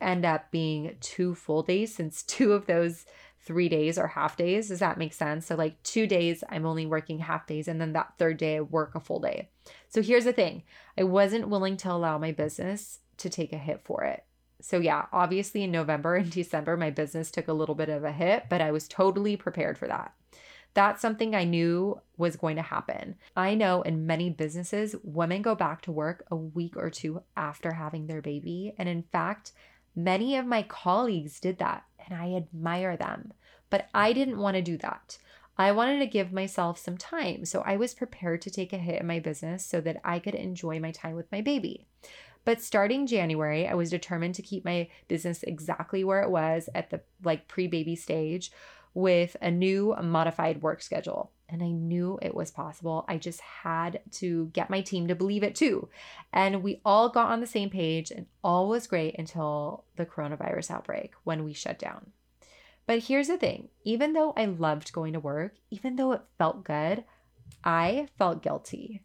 end 0.00 0.24
up 0.24 0.50
being 0.50 0.96
two 1.00 1.34
full 1.34 1.62
days 1.62 1.94
since 1.94 2.22
two 2.36 2.52
of 2.52 2.66
those 2.66 3.06
three 3.42 3.68
days 3.68 3.98
are 3.98 4.08
half 4.08 4.36
days. 4.36 4.68
Does 4.68 4.80
that 4.80 4.98
make 4.98 5.12
sense? 5.12 5.46
So, 5.46 5.54
like 5.54 5.82
two 5.82 6.06
days, 6.06 6.44
I'm 6.48 6.66
only 6.66 6.86
working 6.86 7.20
half 7.20 7.46
days, 7.46 7.68
and 7.68 7.80
then 7.80 7.94
that 7.94 8.12
third 8.18 8.36
day, 8.36 8.56
I 8.56 8.60
work 8.60 8.94
a 8.94 9.00
full 9.00 9.20
day. 9.20 9.48
So, 9.88 10.02
here's 10.02 10.24
the 10.24 10.32
thing 10.32 10.62
I 10.98 11.04
wasn't 11.04 11.48
willing 11.48 11.76
to 11.78 11.90
allow 11.90 12.18
my 12.18 12.32
business 12.32 12.98
to 13.20 13.30
take 13.30 13.52
a 13.52 13.58
hit 13.58 13.80
for 13.84 14.04
it. 14.04 14.24
So, 14.60 14.78
yeah, 14.78 15.06
obviously 15.12 15.62
in 15.62 15.70
November 15.70 16.16
and 16.16 16.30
December, 16.30 16.76
my 16.76 16.90
business 16.90 17.30
took 17.30 17.48
a 17.48 17.52
little 17.52 17.74
bit 17.74 17.88
of 17.88 18.04
a 18.04 18.12
hit, 18.12 18.46
but 18.48 18.60
I 18.60 18.70
was 18.70 18.88
totally 18.88 19.36
prepared 19.36 19.78
for 19.78 19.86
that. 19.88 20.12
That's 20.72 21.02
something 21.02 21.34
I 21.34 21.44
knew 21.44 22.00
was 22.16 22.36
going 22.36 22.56
to 22.56 22.62
happen. 22.62 23.16
I 23.36 23.54
know 23.54 23.82
in 23.82 24.06
many 24.06 24.30
businesses, 24.30 24.94
women 25.02 25.42
go 25.42 25.54
back 25.54 25.82
to 25.82 25.92
work 25.92 26.24
a 26.30 26.36
week 26.36 26.76
or 26.76 26.90
two 26.90 27.22
after 27.36 27.72
having 27.72 28.06
their 28.06 28.22
baby. 28.22 28.72
And 28.78 28.88
in 28.88 29.02
fact, 29.02 29.52
many 29.96 30.36
of 30.36 30.46
my 30.46 30.62
colleagues 30.62 31.40
did 31.40 31.58
that, 31.58 31.84
and 32.06 32.16
I 32.20 32.34
admire 32.34 32.96
them. 32.96 33.32
But 33.68 33.88
I 33.92 34.12
didn't 34.12 34.38
want 34.38 34.56
to 34.56 34.62
do 34.62 34.76
that. 34.78 35.18
I 35.58 35.72
wanted 35.72 35.98
to 35.98 36.06
give 36.06 36.32
myself 36.32 36.78
some 36.78 36.96
time. 36.96 37.44
So 37.44 37.62
I 37.66 37.76
was 37.76 37.92
prepared 37.92 38.40
to 38.42 38.50
take 38.50 38.72
a 38.72 38.78
hit 38.78 39.00
in 39.00 39.06
my 39.06 39.18
business 39.18 39.64
so 39.64 39.80
that 39.82 40.00
I 40.04 40.18
could 40.18 40.34
enjoy 40.34 40.80
my 40.80 40.90
time 40.90 41.16
with 41.16 41.30
my 41.30 41.40
baby. 41.40 41.86
But 42.44 42.62
starting 42.62 43.06
January, 43.06 43.68
I 43.68 43.74
was 43.74 43.90
determined 43.90 44.34
to 44.36 44.42
keep 44.42 44.64
my 44.64 44.88
business 45.08 45.42
exactly 45.42 46.04
where 46.04 46.22
it 46.22 46.30
was 46.30 46.68
at 46.74 46.90
the 46.90 47.00
like 47.22 47.48
pre-baby 47.48 47.96
stage 47.96 48.50
with 48.94 49.36
a 49.40 49.50
new 49.50 49.94
modified 50.02 50.62
work 50.62 50.82
schedule. 50.82 51.30
And 51.48 51.62
I 51.62 51.70
knew 51.70 52.18
it 52.22 52.34
was 52.34 52.50
possible. 52.50 53.04
I 53.08 53.18
just 53.18 53.40
had 53.40 54.00
to 54.12 54.46
get 54.52 54.70
my 54.70 54.80
team 54.80 55.08
to 55.08 55.14
believe 55.16 55.42
it 55.42 55.54
too. 55.54 55.88
And 56.32 56.62
we 56.62 56.80
all 56.84 57.08
got 57.08 57.30
on 57.30 57.40
the 57.40 57.46
same 57.46 57.70
page, 57.70 58.12
and 58.12 58.26
all 58.44 58.68
was 58.68 58.86
great 58.86 59.18
until 59.18 59.84
the 59.96 60.06
coronavirus 60.06 60.70
outbreak 60.70 61.12
when 61.24 61.44
we 61.44 61.52
shut 61.52 61.78
down. 61.78 62.12
But 62.86 63.04
here's 63.04 63.28
the 63.28 63.36
thing 63.36 63.68
even 63.84 64.12
though 64.12 64.32
I 64.36 64.44
loved 64.46 64.92
going 64.92 65.12
to 65.12 65.20
work, 65.20 65.56
even 65.70 65.96
though 65.96 66.12
it 66.12 66.22
felt 66.38 66.64
good, 66.64 67.04
I 67.64 68.08
felt 68.16 68.42
guilty. 68.42 69.02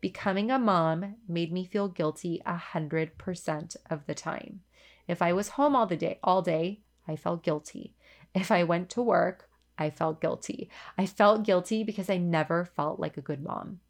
Becoming 0.00 0.50
a 0.50 0.58
mom 0.58 1.16
made 1.26 1.52
me 1.52 1.64
feel 1.64 1.88
guilty 1.88 2.40
a 2.46 2.56
hundred 2.56 3.18
percent 3.18 3.76
of 3.90 4.06
the 4.06 4.14
time. 4.14 4.60
If 5.08 5.20
I 5.20 5.32
was 5.32 5.50
home 5.50 5.74
all 5.74 5.86
the 5.86 5.96
day, 5.96 6.18
all 6.22 6.42
day, 6.42 6.82
I 7.08 7.16
felt 7.16 7.42
guilty. 7.42 7.94
If 8.34 8.50
I 8.50 8.62
went 8.62 8.90
to 8.90 9.02
work, 9.02 9.48
I 9.78 9.90
felt 9.90 10.20
guilty. 10.20 10.68
I 10.96 11.06
felt 11.06 11.44
guilty 11.44 11.82
because 11.82 12.10
I 12.10 12.18
never 12.18 12.64
felt 12.64 13.00
like 13.00 13.16
a 13.16 13.22
good 13.22 13.42
mom. 13.42 13.80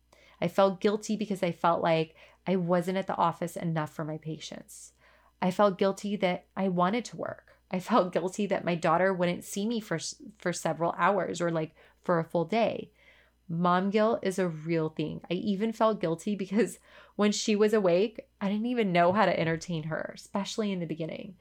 I 0.40 0.48
felt 0.48 0.80
guilty 0.80 1.16
because 1.16 1.42
I 1.42 1.52
felt 1.52 1.82
like 1.82 2.14
I 2.46 2.56
wasn't 2.56 2.98
at 2.98 3.06
the 3.06 3.16
office 3.16 3.56
enough 3.56 3.92
for 3.92 4.04
my 4.04 4.18
patients. 4.18 4.92
I 5.42 5.50
felt 5.50 5.78
guilty 5.78 6.16
that 6.16 6.46
I 6.56 6.68
wanted 6.68 7.04
to 7.06 7.16
work. 7.16 7.56
I 7.70 7.80
felt 7.80 8.12
guilty 8.12 8.46
that 8.46 8.64
my 8.64 8.74
daughter 8.74 9.12
wouldn't 9.12 9.44
see 9.44 9.66
me 9.66 9.80
for 9.80 9.98
for 10.38 10.52
several 10.52 10.94
hours 10.96 11.40
or 11.40 11.50
like 11.50 11.74
for 12.02 12.18
a 12.18 12.24
full 12.24 12.44
day. 12.44 12.90
Mom 13.48 13.90
guilt 13.90 14.20
is 14.22 14.38
a 14.38 14.48
real 14.48 14.90
thing. 14.90 15.20
I 15.30 15.34
even 15.34 15.72
felt 15.72 16.00
guilty 16.00 16.34
because 16.34 16.78
when 17.16 17.32
she 17.32 17.56
was 17.56 17.72
awake, 17.72 18.20
I 18.40 18.48
didn't 18.48 18.66
even 18.66 18.92
know 18.92 19.12
how 19.12 19.26
to 19.26 19.38
entertain 19.40 19.84
her, 19.84 20.12
especially 20.14 20.70
in 20.70 20.80
the 20.80 20.86
beginning. 20.86 21.36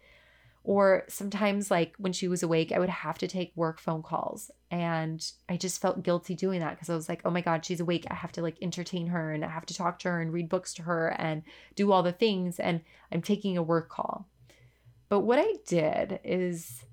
Or 0.63 1.03
sometimes, 1.07 1.71
like 1.71 1.95
when 1.97 2.11
she 2.13 2.27
was 2.27 2.43
awake, 2.43 2.71
I 2.71 2.79
would 2.79 2.89
have 2.89 3.17
to 3.19 3.27
take 3.27 3.53
work 3.55 3.79
phone 3.79 4.03
calls. 4.03 4.51
And 4.69 5.25
I 5.47 5.55
just 5.55 5.81
felt 5.81 6.03
guilty 6.03 6.35
doing 6.35 6.59
that 6.59 6.71
because 6.71 6.89
I 6.89 6.95
was 6.95 7.07
like, 7.07 7.21
oh 7.23 7.29
my 7.29 7.41
God, 7.41 7.63
she's 7.65 7.79
awake. 7.79 8.05
I 8.09 8.15
have 8.15 8.33
to 8.33 8.41
like 8.41 8.57
entertain 8.61 9.07
her 9.07 9.31
and 9.31 9.45
I 9.45 9.49
have 9.49 9.65
to 9.67 9.73
talk 9.73 9.99
to 9.99 10.09
her 10.09 10.21
and 10.21 10.33
read 10.33 10.49
books 10.49 10.73
to 10.75 10.83
her 10.83 11.09
and 11.17 11.43
do 11.75 11.91
all 11.91 12.03
the 12.03 12.11
things. 12.11 12.59
And 12.59 12.81
I'm 13.11 13.21
taking 13.21 13.57
a 13.57 13.63
work 13.63 13.87
call. 13.89 14.27
But 15.09 15.21
what 15.21 15.39
I 15.39 15.53
did 15.65 16.19
is 16.25 16.83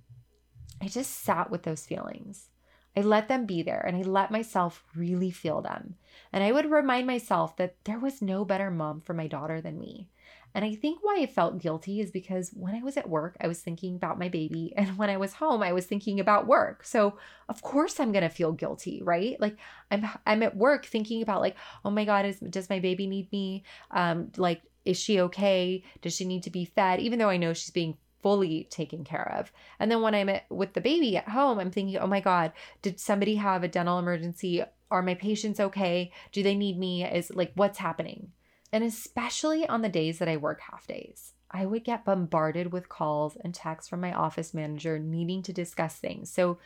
I 0.81 0.87
just 0.87 1.25
sat 1.25 1.51
with 1.51 1.65
those 1.65 1.85
feelings. 1.85 2.51
I 2.97 3.01
let 3.01 3.29
them 3.29 3.47
be 3.47 3.63
there 3.63 3.81
and 3.81 3.97
I 3.97 4.03
let 4.03 4.31
myself 4.31 4.85
really 4.95 5.31
feel 5.31 5.61
them. 5.61 5.97
And 6.33 6.45
I 6.45 6.53
would 6.53 6.71
remind 6.71 7.07
myself 7.07 7.57
that 7.57 7.77
there 7.85 7.99
was 7.99 8.23
no 8.23 8.45
better 8.45 8.71
mom 8.71 9.01
for 9.01 9.15
my 9.15 9.27
daughter 9.27 9.61
than 9.61 9.79
me. 9.79 10.09
And 10.55 10.65
I 10.65 10.77
think 10.77 11.01
why 11.03 11.19
I 11.21 11.27
felt 11.27 11.59
guilty 11.59 12.01
is 12.01 12.13
because 12.13 12.51
when 12.55 12.77
I 12.77 12.83
was 12.83 12.97
at 12.97 13.09
work, 13.09 13.37
I 13.41 13.49
was 13.49 13.61
thinking 13.61 13.97
about 13.97 14.21
my 14.21 14.29
baby. 14.29 14.73
And 14.85 14.97
when 14.97 15.11
I 15.11 15.17
was 15.17 15.35
home, 15.35 15.63
I 15.63 15.73
was 15.73 15.87
thinking 15.87 16.21
about 16.21 16.47
work. 16.47 16.85
So 16.85 17.19
of 17.49 17.63
course 17.63 17.99
I'm 17.99 18.13
gonna 18.13 18.31
feel 18.31 18.53
guilty, 18.53 19.03
right? 19.03 19.41
Like 19.41 19.57
I'm 19.91 20.09
I'm 20.25 20.43
at 20.45 20.57
work 20.57 20.87
thinking 20.87 21.23
about 21.23 21.41
like, 21.41 21.57
oh 21.85 21.91
my 21.91 22.05
God, 22.05 22.27
is 22.27 22.39
does 22.39 22.71
my 22.71 22.79
baby 22.79 23.09
need 23.09 23.33
me? 23.33 23.65
Um, 23.91 24.31
like, 24.37 24.63
is 24.85 24.99
she 24.99 25.21
okay? 25.23 25.83
Does 26.03 26.15
she 26.15 26.25
need 26.25 26.45
to 26.45 26.51
be 26.51 26.65
fed? 26.65 27.01
Even 27.01 27.19
though 27.19 27.31
I 27.31 27.39
know 27.39 27.53
she's 27.53 27.71
being 27.71 27.97
fully 28.25 28.67
taken 28.71 29.05
care 29.05 29.37
of. 29.39 29.53
And 29.79 29.91
then 29.91 30.01
when 30.01 30.15
I'm 30.15 30.31
with 30.49 30.73
the 30.73 30.81
baby 30.81 31.15
at 31.19 31.29
home, 31.29 31.59
I'm 31.59 31.71
thinking, 31.71 31.99
oh 31.99 32.07
my 32.07 32.21
God, 32.21 32.53
did 32.81 32.99
somebody 32.99 33.35
have 33.35 33.63
a 33.63 33.69
dental 33.69 33.99
emergency? 33.99 34.65
Are 34.91 35.03
my 35.03 35.13
patients 35.13 35.61
okay? 35.61 36.11
Do 36.33 36.43
they 36.43 36.55
need 36.55 36.79
me? 36.79 37.05
Is 37.05 37.31
like, 37.35 37.53
what's 37.55 37.77
happening? 37.77 38.33
And 38.73 38.83
especially 38.83 39.69
on 39.69 39.83
the 39.83 39.91
days 39.91 40.21
that 40.21 40.29
I 40.29 40.39
work 40.39 40.63
half 40.63 40.87
days, 40.87 41.35
I 41.51 41.67
would 41.67 41.85
get 41.85 42.07
bombarded 42.07 42.73
with 42.73 42.89
calls 42.89 43.37
and 43.45 43.55
texts 43.55 43.91
from 43.91 44.01
my 44.01 44.15
office 44.15 44.55
manager 44.55 44.99
needing 44.99 45.43
to 45.43 45.53
discuss 45.53 45.97
things. 45.97 46.31
So 46.31 46.57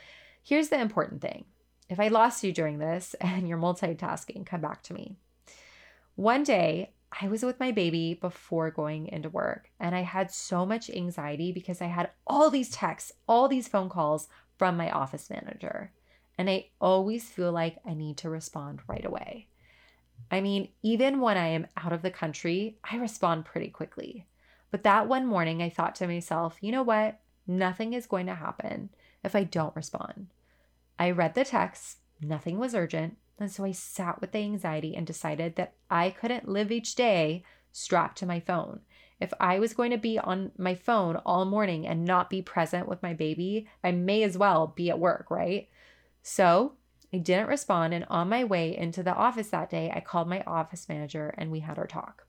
here's 0.44 0.68
the 0.68 0.80
important 0.80 1.22
thing 1.22 1.44
if 1.88 1.98
I 1.98 2.06
lost 2.06 2.44
you 2.44 2.52
during 2.52 2.78
this 2.78 3.14
and 3.20 3.48
you're 3.48 3.58
multitasking, 3.58 4.46
come 4.46 4.60
back 4.60 4.84
to 4.84 4.94
me. 4.94 5.16
One 6.14 6.44
day, 6.44 6.92
I 7.10 7.28
was 7.28 7.42
with 7.42 7.58
my 7.58 7.72
baby 7.72 8.14
before 8.14 8.70
going 8.70 9.08
into 9.08 9.30
work, 9.30 9.70
and 9.80 9.94
I 9.94 10.02
had 10.02 10.30
so 10.30 10.66
much 10.66 10.90
anxiety 10.90 11.52
because 11.52 11.80
I 11.80 11.86
had 11.86 12.10
all 12.26 12.50
these 12.50 12.70
texts, 12.70 13.12
all 13.26 13.48
these 13.48 13.68
phone 13.68 13.88
calls 13.88 14.28
from 14.58 14.76
my 14.76 14.90
office 14.90 15.30
manager. 15.30 15.92
And 16.36 16.48
I 16.48 16.68
always 16.80 17.28
feel 17.28 17.50
like 17.50 17.78
I 17.86 17.94
need 17.94 18.18
to 18.18 18.30
respond 18.30 18.80
right 18.86 19.04
away. 19.04 19.48
I 20.30 20.40
mean, 20.40 20.68
even 20.82 21.20
when 21.20 21.36
I 21.36 21.48
am 21.48 21.66
out 21.76 21.92
of 21.92 22.02
the 22.02 22.10
country, 22.10 22.76
I 22.84 22.96
respond 22.96 23.44
pretty 23.44 23.68
quickly. 23.68 24.26
But 24.70 24.82
that 24.82 25.08
one 25.08 25.26
morning, 25.26 25.62
I 25.62 25.70
thought 25.70 25.94
to 25.96 26.06
myself, 26.06 26.58
you 26.60 26.70
know 26.70 26.82
what? 26.82 27.20
Nothing 27.46 27.94
is 27.94 28.06
going 28.06 28.26
to 28.26 28.34
happen 28.34 28.90
if 29.24 29.34
I 29.34 29.44
don't 29.44 29.74
respond. 29.74 30.28
I 30.98 31.10
read 31.10 31.34
the 31.34 31.44
text, 31.44 31.98
nothing 32.20 32.58
was 32.58 32.74
urgent. 32.74 33.16
And 33.38 33.50
so 33.50 33.64
I 33.64 33.72
sat 33.72 34.20
with 34.20 34.32
the 34.32 34.38
anxiety 34.38 34.96
and 34.96 35.06
decided 35.06 35.56
that 35.56 35.74
I 35.90 36.10
couldn't 36.10 36.48
live 36.48 36.72
each 36.72 36.94
day 36.94 37.44
strapped 37.72 38.18
to 38.18 38.26
my 38.26 38.40
phone. 38.40 38.80
If 39.20 39.32
I 39.40 39.58
was 39.58 39.74
going 39.74 39.90
to 39.90 39.98
be 39.98 40.18
on 40.18 40.52
my 40.58 40.74
phone 40.74 41.16
all 41.16 41.44
morning 41.44 41.86
and 41.86 42.04
not 42.04 42.30
be 42.30 42.42
present 42.42 42.88
with 42.88 43.02
my 43.02 43.14
baby, 43.14 43.68
I 43.82 43.92
may 43.92 44.22
as 44.22 44.38
well 44.38 44.72
be 44.76 44.90
at 44.90 44.98
work, 44.98 45.30
right? 45.30 45.68
So 46.22 46.74
I 47.12 47.18
didn't 47.18 47.48
respond. 47.48 47.94
And 47.94 48.04
on 48.08 48.28
my 48.28 48.44
way 48.44 48.76
into 48.76 49.02
the 49.02 49.14
office 49.14 49.48
that 49.48 49.70
day, 49.70 49.90
I 49.94 50.00
called 50.00 50.28
my 50.28 50.42
office 50.42 50.88
manager 50.88 51.34
and 51.36 51.50
we 51.50 51.60
had 51.60 51.78
our 51.78 51.86
talk. 51.86 52.26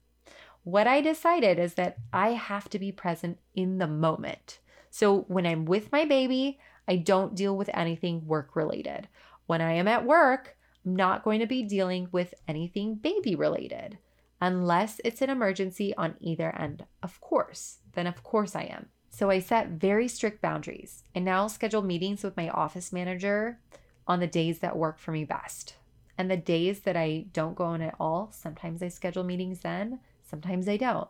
What 0.63 0.87
I 0.87 1.01
decided 1.01 1.59
is 1.59 1.75
that 1.75 1.97
I 2.11 2.29
have 2.29 2.69
to 2.69 2.79
be 2.79 2.91
present 2.91 3.39
in 3.53 3.77
the 3.77 3.87
moment. 3.87 4.59
So 4.89 5.21
when 5.27 5.45
I'm 5.45 5.65
with 5.65 5.91
my 5.91 6.05
baby, 6.05 6.59
I 6.87 6.97
don't 6.97 7.35
deal 7.35 7.55
with 7.55 7.69
anything 7.73 8.25
work 8.25 8.55
related. 8.55 9.07
When 9.45 9.61
I 9.61 9.73
am 9.73 9.87
at 9.87 10.05
work, 10.05 10.57
I'm 10.85 10.95
not 10.95 11.23
going 11.23 11.39
to 11.39 11.47
be 11.47 11.63
dealing 11.63 12.07
with 12.11 12.33
anything 12.47 12.95
baby 12.95 13.35
related 13.35 13.97
unless 14.41 15.01
it's 15.03 15.21
an 15.21 15.29
emergency 15.29 15.93
on 15.95 16.15
either 16.19 16.55
end. 16.55 16.85
Of 17.03 17.19
course, 17.19 17.79
then 17.93 18.07
of 18.07 18.23
course 18.23 18.55
I 18.55 18.63
am. 18.63 18.87
So 19.09 19.29
I 19.29 19.39
set 19.39 19.69
very 19.69 20.07
strict 20.07 20.41
boundaries 20.41 21.03
and 21.13 21.25
now 21.25 21.39
I'll 21.39 21.49
schedule 21.49 21.81
meetings 21.81 22.23
with 22.23 22.37
my 22.37 22.49
office 22.49 22.93
manager 22.93 23.59
on 24.07 24.19
the 24.19 24.27
days 24.27 24.59
that 24.59 24.77
work 24.77 24.97
for 24.97 25.11
me 25.11 25.25
best. 25.25 25.75
And 26.17 26.29
the 26.29 26.37
days 26.37 26.81
that 26.81 26.97
I 26.97 27.27
don't 27.31 27.55
go 27.55 27.73
in 27.73 27.81
at 27.81 27.95
all, 27.99 28.31
sometimes 28.33 28.83
I 28.83 28.89
schedule 28.89 29.23
meetings 29.23 29.59
then, 29.61 29.99
sometimes 30.21 30.67
I 30.67 30.77
don't. 30.77 31.07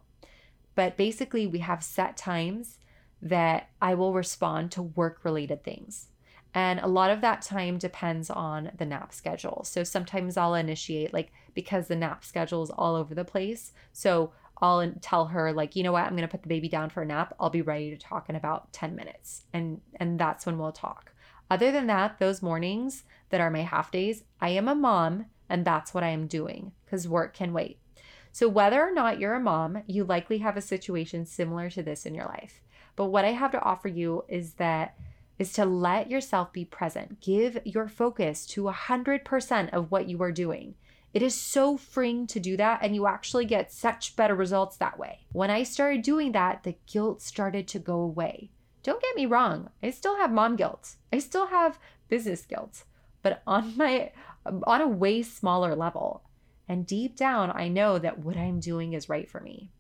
But 0.76 0.98
basically, 0.98 1.48
we 1.48 1.60
have 1.60 1.84
set 1.84 2.16
times 2.16 2.78
that 3.22 3.70
I 3.82 3.96
will 3.96 4.14
respond 4.14 4.72
to 4.72 4.84
work 4.84 5.26
related 5.26 5.64
things. 5.64 6.08
And 6.54 6.80
a 6.80 6.88
lot 6.88 7.12
of 7.12 7.22
that 7.22 7.42
time 7.42 7.78
depends 7.78 8.30
on 8.30 8.72
the 8.78 8.86
nap 8.86 9.14
schedule. 9.14 9.64
So 9.66 9.84
sometimes 9.84 10.36
I'll 10.36 10.56
initiate, 10.56 11.14
like, 11.14 11.32
because 11.54 11.88
the 11.88 11.96
nap 11.96 12.26
schedule 12.26 12.64
is 12.64 12.72
all 12.72 12.96
over 12.96 13.14
the 13.14 13.26
place. 13.26 13.72
So 13.94 14.32
I'll 14.62 14.92
tell 15.02 15.28
her, 15.28 15.54
like, 15.54 15.76
you 15.76 15.84
know 15.84 15.92
what, 15.92 16.06
I'm 16.06 16.18
to 16.18 16.28
put 16.28 16.42
the 16.42 16.50
baby 16.50 16.68
down 16.68 16.90
for 16.90 17.04
a 17.04 17.06
nap. 17.06 17.34
I'll 17.40 17.52
be 17.52 17.62
ready 17.62 17.92
to 17.92 17.98
talk 17.98 18.30
in 18.30 18.36
about 18.36 18.74
10 18.74 18.96
minutes. 18.96 19.46
And, 19.54 19.82
and 19.98 20.20
that's 20.20 20.46
when 20.46 20.58
we'll 20.58 20.72
talk. 20.72 21.14
Other 21.52 21.72
than 21.72 21.88
that, 21.88 22.20
those 22.20 22.42
mornings 22.42 23.04
that 23.30 23.42
are 23.42 23.52
my 23.52 23.62
half 23.62 23.92
days, 23.92 24.24
I 24.42 24.50
am 24.50 24.68
a 24.68 24.76
mom 24.76 25.26
and 25.50 25.66
that's 25.66 25.94
what 25.94 26.04
I 26.04 26.10
am 26.10 26.28
doing 26.28 26.72
because 26.86 27.08
work 27.08 27.34
can 27.34 27.54
wait. 27.54 27.80
So, 28.32 28.48
whether 28.48 28.82
or 28.82 28.92
not 28.92 29.20
you're 29.20 29.34
a 29.34 29.40
mom, 29.40 29.82
you 29.88 30.04
likely 30.04 30.38
have 30.40 30.56
a 30.56 30.62
situation 30.62 31.26
similar 31.26 31.70
to 31.72 31.82
this 31.82 32.06
in 32.06 32.14
your 32.14 32.26
life. 32.26 32.62
But 32.96 33.06
what 33.06 33.26
I 33.26 33.32
have 33.32 33.52
to 33.52 33.62
offer 33.62 33.88
you 33.88 34.24
is 34.28 34.54
that 34.54 34.96
is 35.40 35.54
to 35.54 35.66
let 35.66 36.12
yourself 36.12 36.54
be 36.54 36.66
present. 36.66 37.22
Give 37.22 37.58
your 37.64 37.88
focus 37.88 38.46
to 38.48 38.64
100% 38.64 39.70
of 39.74 39.90
what 39.90 40.10
you 40.10 40.22
are 40.22 40.32
doing. 40.32 40.76
It 41.14 41.24
is 41.24 41.34
so 41.34 41.78
freeing 41.78 42.28
to 42.28 42.40
do 42.40 42.56
that, 42.58 42.82
and 42.84 42.94
you 42.94 43.08
actually 43.08 43.46
get 43.46 43.72
such 43.72 44.16
better 44.16 44.36
results 44.36 44.78
that 44.78 45.00
way. 45.00 45.26
When 45.32 45.50
I 45.50 45.64
started 45.64 46.04
doing 46.04 46.34
that, 46.34 46.64
the 46.64 46.76
guilt 46.86 47.22
started 47.22 47.68
to 47.70 47.80
go 47.80 48.00
away. 48.00 48.52
Don't 48.84 49.02
get 49.02 49.16
me 49.16 49.26
wrong, 49.26 49.70
I 49.82 49.90
still 49.90 50.18
have 50.18 50.32
mom 50.32 50.56
guilt. 50.56 50.96
I 51.12 51.20
still 51.20 51.48
have 51.48 51.80
business 52.10 52.46
guilt, 52.46 52.84
but 53.24 53.42
on 53.48 53.74
my 53.78 54.12
on 54.46 54.82
a 54.82 54.88
way 54.88 55.22
smaller 55.22 55.76
level. 55.76 56.24
And 56.68 56.86
deep 56.86 57.16
down, 57.16 57.52
I 57.52 57.68
know 57.68 57.98
that 57.98 58.20
what 58.20 58.38
I'm 58.38 58.60
doing 58.60 58.94
is 58.94 59.10
right 59.10 59.28
for 59.28 59.40
me. 59.40 59.72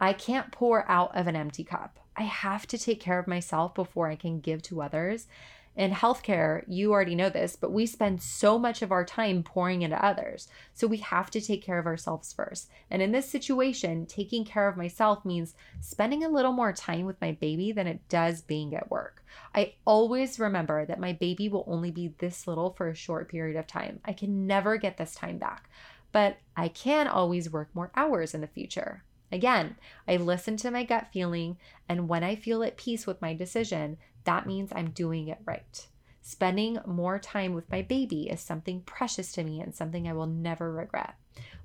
I 0.00 0.12
can't 0.12 0.50
pour 0.50 0.90
out 0.90 1.16
of 1.16 1.26
an 1.26 1.36
empty 1.36 1.62
cup. 1.62 1.98
I 2.16 2.22
have 2.22 2.66
to 2.68 2.78
take 2.78 3.00
care 3.00 3.18
of 3.18 3.26
myself 3.26 3.74
before 3.74 4.08
I 4.08 4.16
can 4.16 4.40
give 4.40 4.62
to 4.62 4.82
others. 4.82 5.26
In 5.74 5.90
healthcare, 5.90 6.64
you 6.68 6.92
already 6.92 7.14
know 7.14 7.30
this, 7.30 7.56
but 7.56 7.72
we 7.72 7.86
spend 7.86 8.20
so 8.20 8.58
much 8.58 8.82
of 8.82 8.92
our 8.92 9.06
time 9.06 9.42
pouring 9.42 9.80
into 9.80 10.04
others. 10.04 10.48
So 10.74 10.86
we 10.86 10.98
have 10.98 11.30
to 11.30 11.40
take 11.40 11.62
care 11.62 11.78
of 11.78 11.86
ourselves 11.86 12.30
first. 12.30 12.68
And 12.90 13.00
in 13.00 13.12
this 13.12 13.30
situation, 13.30 14.04
taking 14.04 14.44
care 14.44 14.68
of 14.68 14.76
myself 14.76 15.24
means 15.24 15.54
spending 15.80 16.24
a 16.24 16.28
little 16.28 16.52
more 16.52 16.74
time 16.74 17.06
with 17.06 17.20
my 17.22 17.32
baby 17.32 17.72
than 17.72 17.86
it 17.86 18.06
does 18.10 18.42
being 18.42 18.74
at 18.74 18.90
work. 18.90 19.24
I 19.54 19.74
always 19.86 20.38
remember 20.38 20.84
that 20.84 21.00
my 21.00 21.14
baby 21.14 21.48
will 21.48 21.64
only 21.66 21.90
be 21.90 22.14
this 22.18 22.46
little 22.46 22.74
for 22.74 22.88
a 22.88 22.94
short 22.94 23.30
period 23.30 23.56
of 23.56 23.66
time. 23.66 24.00
I 24.04 24.12
can 24.12 24.46
never 24.46 24.76
get 24.76 24.98
this 24.98 25.14
time 25.14 25.38
back, 25.38 25.70
but 26.12 26.36
I 26.54 26.68
can 26.68 27.08
always 27.08 27.50
work 27.50 27.70
more 27.72 27.90
hours 27.96 28.34
in 28.34 28.42
the 28.42 28.46
future. 28.46 29.04
Again, 29.32 29.76
I 30.06 30.16
listen 30.18 30.58
to 30.58 30.70
my 30.70 30.84
gut 30.84 31.08
feeling, 31.10 31.56
and 31.88 32.06
when 32.06 32.22
I 32.22 32.36
feel 32.36 32.62
at 32.62 32.76
peace 32.76 33.06
with 33.06 33.22
my 33.22 33.32
decision, 33.32 33.96
that 34.24 34.46
means 34.46 34.70
I'm 34.74 34.90
doing 34.90 35.28
it 35.28 35.38
right. 35.46 35.86
Spending 36.20 36.78
more 36.86 37.18
time 37.18 37.54
with 37.54 37.70
my 37.70 37.80
baby 37.80 38.28
is 38.28 38.40
something 38.40 38.82
precious 38.82 39.32
to 39.32 39.42
me 39.42 39.60
and 39.60 39.74
something 39.74 40.06
I 40.06 40.12
will 40.12 40.26
never 40.26 40.70
regret. 40.70 41.14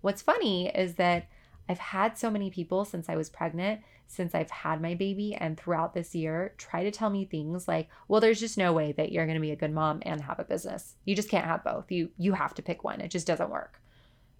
What's 0.02 0.22
funny 0.22 0.70
is 0.70 0.96
that 0.96 1.28
I've 1.70 1.78
had 1.78 2.18
so 2.18 2.32
many 2.32 2.50
people 2.50 2.86
since 2.86 3.10
I 3.10 3.18
was 3.18 3.30
pregnant, 3.30 3.82
since 4.08 4.34
I've 4.34 4.50
had 4.50 4.82
my 4.82 4.96
baby, 4.96 5.36
and 5.36 5.58
throughout 5.58 5.94
this 5.94 6.16
year 6.16 6.54
try 6.58 6.84
to 6.84 6.92
tell 6.92 7.10
me 7.10 7.26
things 7.26 7.68
like, 7.68 7.90
"Well, 8.08 8.22
there's 8.22 8.40
just 8.40 8.58
no 8.58 8.72
way 8.72 8.94
that 8.94 9.12
you're 9.12 9.26
going 9.26 9.36
to 9.36 9.42
be 9.42 9.52
a 9.52 9.58
good 9.58 9.74
mom 9.74 10.00
and 10.04 10.22
have 10.22 10.40
a 10.40 10.46
business. 10.46 10.96
You 11.04 11.16
just 11.16 11.30
can't 11.30 11.46
have 11.46 11.66
both. 11.66 11.92
You 11.92 12.12
you 12.18 12.34
have 12.34 12.56
to 12.56 12.62
pick 12.62 12.86
one. 12.86 13.02
It 13.02 13.12
just 13.12 13.28
doesn't 13.28 13.50
work." 13.50 13.82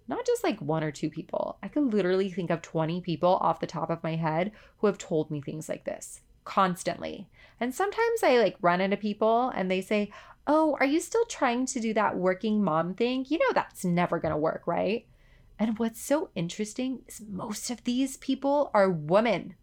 Not 0.08 0.26
just 0.26 0.42
like 0.42 0.60
one 0.60 0.82
or 0.82 0.90
two 0.90 1.10
people. 1.10 1.58
I 1.62 1.68
could 1.68 1.92
literally 1.92 2.30
think 2.30 2.50
of 2.50 2.62
20 2.62 3.02
people 3.02 3.36
off 3.42 3.60
the 3.60 3.66
top 3.66 3.90
of 3.90 4.02
my 4.02 4.16
head 4.16 4.52
who 4.78 4.86
have 4.86 4.98
told 4.98 5.30
me 5.30 5.40
things 5.40 5.68
like 5.68 5.84
this 5.84 6.22
constantly. 6.48 7.28
And 7.60 7.74
sometimes 7.74 8.22
I 8.22 8.38
like 8.38 8.56
run 8.62 8.80
into 8.80 8.96
people 8.96 9.50
and 9.54 9.70
they 9.70 9.82
say, 9.82 10.10
Oh, 10.46 10.78
are 10.80 10.86
you 10.86 10.98
still 10.98 11.26
trying 11.26 11.66
to 11.66 11.80
do 11.80 11.92
that 11.92 12.16
working 12.16 12.64
mom 12.64 12.94
thing? 12.94 13.26
You 13.28 13.38
know, 13.38 13.52
that's 13.54 13.84
never 13.84 14.18
going 14.18 14.32
to 14.32 14.38
work, 14.38 14.62
right? 14.66 15.06
And 15.58 15.78
what's 15.78 16.00
so 16.00 16.30
interesting 16.34 17.02
is 17.06 17.20
most 17.28 17.68
of 17.70 17.84
these 17.84 18.16
people 18.16 18.70
are 18.72 18.88
women. 18.88 19.56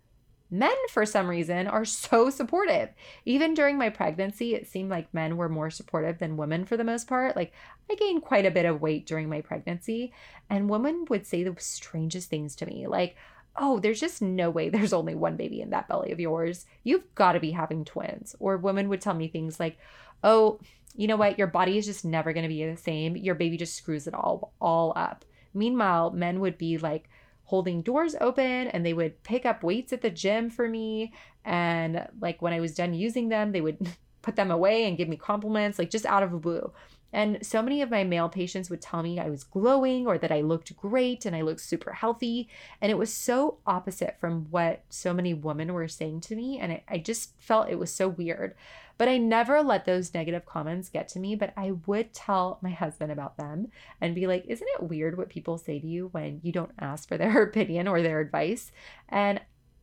Men, 0.51 0.75
for 0.91 1.05
some 1.05 1.27
reason, 1.27 1.67
are 1.67 1.85
so 1.85 2.29
supportive. 2.29 2.89
Even 3.25 3.53
during 3.53 3.77
my 3.77 3.89
pregnancy, 3.89 4.53
it 4.53 4.67
seemed 4.67 4.89
like 4.89 5.13
men 5.13 5.37
were 5.37 5.49
more 5.49 5.69
supportive 5.69 6.19
than 6.19 6.37
women 6.37 6.65
for 6.65 6.77
the 6.77 6.83
most 6.83 7.07
part. 7.07 7.35
Like, 7.35 7.51
I 7.89 7.95
gained 7.95 8.21
quite 8.21 8.45
a 8.45 8.51
bit 8.51 8.65
of 8.65 8.81
weight 8.81 9.05
during 9.05 9.27
my 9.27 9.41
pregnancy, 9.41 10.13
and 10.49 10.69
women 10.69 11.05
would 11.09 11.25
say 11.25 11.43
the 11.43 11.55
strangest 11.59 12.29
things 12.29 12.55
to 12.57 12.65
me, 12.65 12.87
like, 12.87 13.15
oh, 13.57 13.79
there's 13.79 13.99
just 13.99 14.21
no 14.21 14.49
way 14.49 14.69
there's 14.69 14.93
only 14.93 15.15
one 15.15 15.35
baby 15.35 15.61
in 15.61 15.69
that 15.71 15.87
belly 15.87 16.11
of 16.11 16.19
yours. 16.19 16.65
You've 16.83 17.13
got 17.15 17.33
to 17.33 17.39
be 17.39 17.51
having 17.51 17.85
twins. 17.85 18.35
Or 18.39 18.57
women 18.57 18.89
would 18.89 19.01
tell 19.01 19.13
me 19.13 19.27
things 19.27 19.59
like, 19.59 19.77
oh, 20.23 20.59
you 20.95 21.07
know 21.07 21.17
what? 21.17 21.37
Your 21.37 21.47
body 21.47 21.77
is 21.77 21.85
just 21.85 22.05
never 22.05 22.33
going 22.33 22.43
to 22.43 22.49
be 22.49 22.65
the 22.65 22.77
same. 22.77 23.17
Your 23.17 23.35
baby 23.35 23.57
just 23.57 23.75
screws 23.75 24.07
it 24.07 24.13
all 24.13 24.53
all 24.61 24.93
up. 24.95 25.25
Meanwhile, 25.53 26.11
men 26.11 26.39
would 26.39 26.57
be 26.57 26.77
like 26.77 27.09
holding 27.45 27.81
doors 27.81 28.15
open 28.19 28.67
and 28.67 28.85
they 28.85 28.93
would 28.93 29.21
pick 29.23 29.45
up 29.45 29.63
weights 29.63 29.93
at 29.93 30.01
the 30.01 30.09
gym 30.09 30.49
for 30.49 30.67
me 30.67 31.13
and 31.45 32.07
like 32.19 32.41
when 32.41 32.53
I 32.53 32.59
was 32.59 32.73
done 32.73 32.93
using 32.93 33.29
them, 33.29 33.51
they 33.51 33.61
would 33.61 33.77
put 34.21 34.35
them 34.35 34.51
away 34.51 34.85
and 34.87 34.97
give 34.97 35.07
me 35.07 35.17
compliments 35.17 35.77
like 35.77 35.91
just 35.91 36.05
out 36.05 36.23
of 36.23 36.31
the 36.31 36.37
blue. 36.37 36.71
And 37.15 37.45
so 37.45 37.61
many 37.61 37.81
of 37.81 37.89
my 37.89 38.03
male 38.03 38.27
patients 38.27 38.69
would 38.69 38.81
tell 38.81 39.01
me 39.01 39.21
I 39.21 39.29
was 39.29 39.45
glowing 39.45 40.05
or 40.05 40.17
that 40.17 40.33
I 40.33 40.41
looked 40.41 40.75
great 40.75 41.25
and 41.25 41.33
I 41.33 41.43
looked 41.43 41.61
super 41.61 41.93
healthy. 41.93 42.49
And 42.81 42.91
it 42.91 42.97
was 42.97 43.11
so 43.11 43.59
opposite 43.65 44.17
from 44.19 44.47
what 44.51 44.83
so 44.89 45.13
many 45.13 45.33
women 45.33 45.71
were 45.71 45.87
saying 45.87 46.19
to 46.21 46.35
me. 46.35 46.59
And 46.59 46.81
I 46.89 46.97
just 46.97 47.31
felt 47.39 47.69
it 47.69 47.79
was 47.79 47.93
so 47.93 48.09
weird. 48.09 48.53
But 48.97 49.07
I 49.07 49.17
never 49.17 49.63
let 49.63 49.85
those 49.85 50.13
negative 50.13 50.45
comments 50.45 50.89
get 50.89 51.07
to 51.09 51.19
me. 51.19 51.35
But 51.37 51.53
I 51.55 51.71
would 51.87 52.13
tell 52.13 52.59
my 52.61 52.71
husband 52.71 53.13
about 53.13 53.37
them 53.37 53.69
and 54.01 54.13
be 54.13 54.27
like, 54.27 54.43
Isn't 54.49 54.67
it 54.75 54.83
weird 54.83 55.17
what 55.17 55.29
people 55.29 55.57
say 55.57 55.79
to 55.79 55.87
you 55.87 56.09
when 56.11 56.41
you 56.43 56.51
don't 56.51 56.75
ask 56.79 57.07
for 57.07 57.17
their 57.17 57.43
opinion 57.43 57.87
or 57.87 58.01
their 58.01 58.19
advice? 58.19 58.73
And 59.07 59.39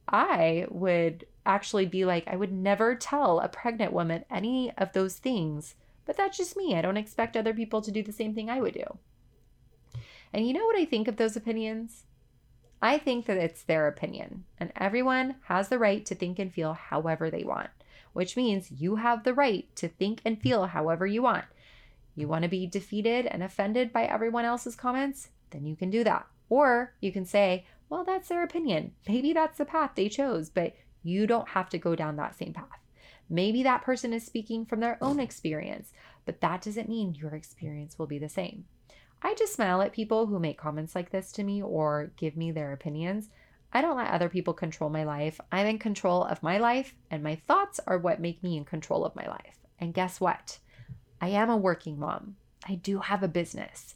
I 0.07 0.67
would 0.69 1.25
actually 1.47 1.87
be 1.87 2.05
like, 2.05 2.29
I 2.29 2.37
would 2.37 2.53
never 2.53 2.95
tell 2.95 3.41
a 3.41 3.49
pregnant 3.49 3.95
woman 3.95 4.27
any 4.31 4.71
of 4.77 4.93
those 4.93 5.15
things 5.15 5.77
but 6.05 6.17
that's 6.17 6.37
just 6.37 6.57
me. 6.57 6.75
I 6.75 6.83
don't 6.83 6.97
expect 6.97 7.37
other 7.37 7.55
people 7.55 7.81
to 7.83 7.91
do 7.91 8.03
the 8.03 8.13
same 8.13 8.35
thing 8.35 8.51
I 8.51 8.61
would 8.61 8.75
do. 8.75 8.99
And 10.33 10.47
you 10.47 10.53
know 10.53 10.65
what 10.65 10.79
I 10.79 10.85
think 10.85 11.09
of 11.09 11.17
those 11.17 11.37
opinions? 11.37 12.05
I 12.81 12.99
think 12.99 13.27
that 13.27 13.37
it's 13.37 13.63
their 13.63 13.87
opinion, 13.87 14.45
and 14.59 14.73
everyone 14.75 15.37
has 15.45 15.69
the 15.69 15.79
right 15.79 16.05
to 16.07 16.15
think 16.15 16.39
and 16.39 16.53
feel 16.53 16.73
however 16.73 17.31
they 17.31 17.45
want, 17.45 17.71
which 18.13 18.37
means 18.37 18.73
you 18.73 18.97
have 18.97 19.23
the 19.23 19.35
right 19.35 19.69
to 19.77 19.89
think 19.89 20.21
and 20.25 20.41
feel 20.41 20.67
however 20.67 21.07
you 21.07 21.23
want. 21.23 21.45
You 22.17 22.27
want 22.29 22.43
to 22.43 22.49
be 22.49 22.67
defeated 22.67 23.27
and 23.27 23.43
offended 23.43 23.93
by 23.93 24.05
everyone 24.05 24.45
else's 24.45 24.75
comments? 24.75 25.29
Then 25.51 25.65
you 25.65 25.77
can 25.77 25.91
do 25.91 26.03
that. 26.05 26.27
Or 26.49 26.93
you 27.01 27.13
can 27.13 27.25
say, 27.25 27.65
well, 27.89 28.05
that's 28.05 28.29
their 28.29 28.43
opinion. 28.43 28.93
Maybe 29.09 29.33
that's 29.33 29.59
the 29.59 29.65
path 29.65 29.93
they 29.95 30.09
chose, 30.09 30.51
but 30.51 30.75
you 31.03 31.27
don't 31.27 31.49
have 31.49 31.69
to 31.71 31.79
go 31.79 31.95
down 31.95 32.17
that 32.17 32.37
same 32.37 32.53
path. 32.53 32.82
Maybe 33.33 33.63
that 33.63 33.81
person 33.81 34.13
is 34.13 34.27
speaking 34.27 34.67
from 34.67 34.81
their 34.81 34.99
own 35.01 35.19
experience, 35.19 35.91
but 36.27 36.43
that 36.43 36.61
doesn't 36.61 36.91
mean 36.91 37.15
your 37.15 37.35
experience 37.35 37.99
will 37.99 38.07
be 38.07 38.19
the 38.19 38.29
same. 38.29 38.67
I 39.23 39.35
just 39.35 39.55
smile 39.55 39.81
at 39.81 39.95
people 39.95 40.27
who 40.27 40.39
make 40.39 40.59
comments 40.59 40.95
like 40.95 41.11
this 41.11 41.33
to 41.33 41.43
me 41.43 41.63
or 41.63 42.13
give 42.19 42.37
me 42.37 42.51
their 42.51 42.75
opinions. 42.75 43.31
I 43.73 43.81
don't 43.81 43.97
let 43.97 44.11
other 44.11 44.29
people 44.29 44.53
control 44.53 44.91
my 44.91 45.05
life. 45.05 45.41
I'm 45.51 45.67
in 45.67 45.79
control 45.79 46.25
of 46.25 46.43
my 46.43 46.59
life, 46.59 46.95
and 47.11 47.23
my 47.23 47.37
thoughts 47.37 47.81
are 47.87 47.97
what 47.97 48.21
make 48.21 48.43
me 48.43 48.59
in 48.59 48.67
control 48.67 49.03
of 49.03 49.17
my 49.17 49.27
life. 49.27 49.57
And 49.79 49.95
guess 49.95 50.21
what? 50.21 50.59
I 51.19 51.29
am 51.29 51.49
a 51.49 51.57
working 51.57 51.99
mom. 51.99 52.37
I 52.69 52.75
do 52.75 52.99
have 52.99 53.23
a 53.23 53.29
business. 53.29 53.95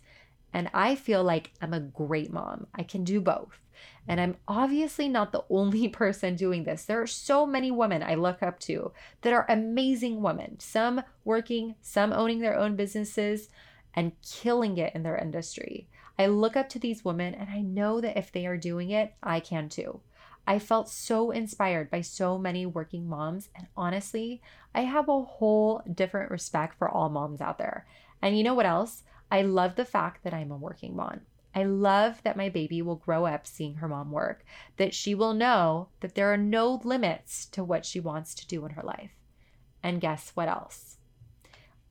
And 0.55 0.71
I 0.73 0.95
feel 0.95 1.23
like 1.23 1.53
I'm 1.61 1.75
a 1.75 1.81
great 1.81 2.33
mom. 2.33 2.69
I 2.75 2.85
can 2.85 3.05
do 3.05 3.21
both. 3.21 3.61
And 4.09 4.21
I'm 4.21 4.37
obviously 4.47 5.09
not 5.09 5.33
the 5.33 5.45
only 5.51 5.89
person 5.89 6.37
doing 6.37 6.65
this. 6.65 6.85
There 6.85 7.01
are 7.01 7.07
so 7.07 7.47
many 7.47 7.71
women 7.71 8.03
I 8.03 8.15
look 8.15 8.43
up 8.43 8.59
to 8.61 8.93
that 9.23 9.33
are 9.33 9.47
amazing 9.49 10.23
women, 10.23 10.59
some 10.61 11.03
working, 11.25 11.75
some 11.81 12.13
owning 12.13 12.41
their 12.41 12.57
own 12.57 12.77
businesses 12.77 13.49
and 13.95 14.13
killing 14.23 14.77
it 14.79 14.95
in 14.95 15.03
their 15.03 15.17
industry. 15.17 15.89
I 16.19 16.27
look 16.27 16.57
up 16.57 16.69
to 16.71 16.79
these 16.79 17.05
women 17.05 17.35
and 17.35 17.51
I 17.51 17.61
know 17.61 18.01
that 18.01 18.17
if 18.17 18.33
they 18.33 18.47
are 18.47 18.57
doing 18.57 18.91
it, 18.91 19.15
I 19.23 19.41
can 19.41 19.69
too. 19.69 20.01
I 20.47 20.59
felt 20.59 20.89
so 20.89 21.31
inspired 21.31 21.91
by 21.91 22.03
so 22.03 22.39
many 22.39 22.67
working 22.67 23.09
moms. 23.09 23.49
And 23.57 23.67
honestly, 23.77 24.41
I 24.75 24.83
have 24.83 25.09
a 25.09 25.23
whole 25.23 25.83
different 25.93 26.31
respect 26.31 26.79
for 26.79 26.89
all 26.89 27.09
moms 27.09 27.41
out 27.41 27.59
there. 27.59 27.85
And 28.23 28.39
you 28.39 28.45
know 28.45 28.55
what 28.55 28.67
else? 28.67 29.03
I 29.31 29.43
love 29.43 29.75
the 29.75 29.85
fact 29.85 30.23
that 30.23 30.33
I'm 30.33 30.53
a 30.53 30.57
working 30.57 30.95
mom. 30.95 31.23
I 31.57 31.65
love 31.65 32.23
that 32.23 32.37
my 32.37 32.51
baby 32.51 32.83
will 32.83 32.97
grow 32.97 33.25
up 33.25 33.47
seeing 33.47 33.77
her 33.77 33.89
mom 33.89 34.13
work, 34.13 34.45
that 34.77 34.93
she 34.93 35.15
will 35.15 35.33
know 35.33 35.89
that 36.01 36.15
there 36.15 36.31
are 36.31 36.37
no 36.37 36.83
limits 36.85 37.47
to 37.47 37.65
what 37.65 37.87
she 37.87 37.99
wants 37.99 38.35
to 38.35 38.47
do 38.47 38.67
in 38.67 38.73
her 38.73 38.83
life. 38.83 39.13
And 39.83 39.99
guess 39.99 40.33
what 40.35 40.49
else? 40.49 40.99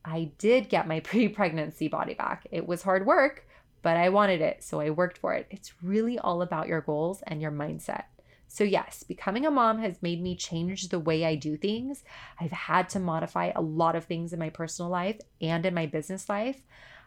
I 0.06 0.34
did 0.38 0.70
get 0.70 0.88
my 0.88 1.00
pre 1.02 1.28
pregnancy 1.28 1.88
body 1.88 2.14
back. 2.14 2.46
It 2.52 2.68
was 2.68 2.84
hard 2.84 3.08
work, 3.08 3.48
but 3.82 3.98
I 3.98 4.10
wanted 4.10 4.40
it, 4.40 4.64
so 4.64 4.80
I 4.80 4.92
worked 4.92 5.18
for 5.18 5.34
it. 5.34 5.48
It's 5.50 5.74
really 5.82 6.20
all 6.20 6.44
about 6.44 6.68
your 6.68 6.82
goals 6.82 7.24
and 7.26 7.42
your 7.42 7.52
mindset. 7.52 8.04
So, 8.48 8.64
yes, 8.64 9.02
becoming 9.02 9.48
a 9.48 9.52
mom 9.52 9.80
has 9.80 10.04
made 10.04 10.22
me 10.22 10.36
change 10.36 10.90
the 10.90 11.00
way 11.00 11.26
I 11.26 11.34
do 11.34 11.58
things. 11.58 12.04
I've 12.40 12.52
had 12.52 12.88
to 12.90 13.00
modify 13.00 13.52
a 13.56 13.62
lot 13.62 13.96
of 13.96 14.06
things 14.06 14.32
in 14.32 14.38
my 14.38 14.52
personal 14.52 14.92
life 14.92 15.20
and 15.42 15.66
in 15.66 15.74
my 15.74 15.88
business 15.88 16.30
life. 16.30 16.62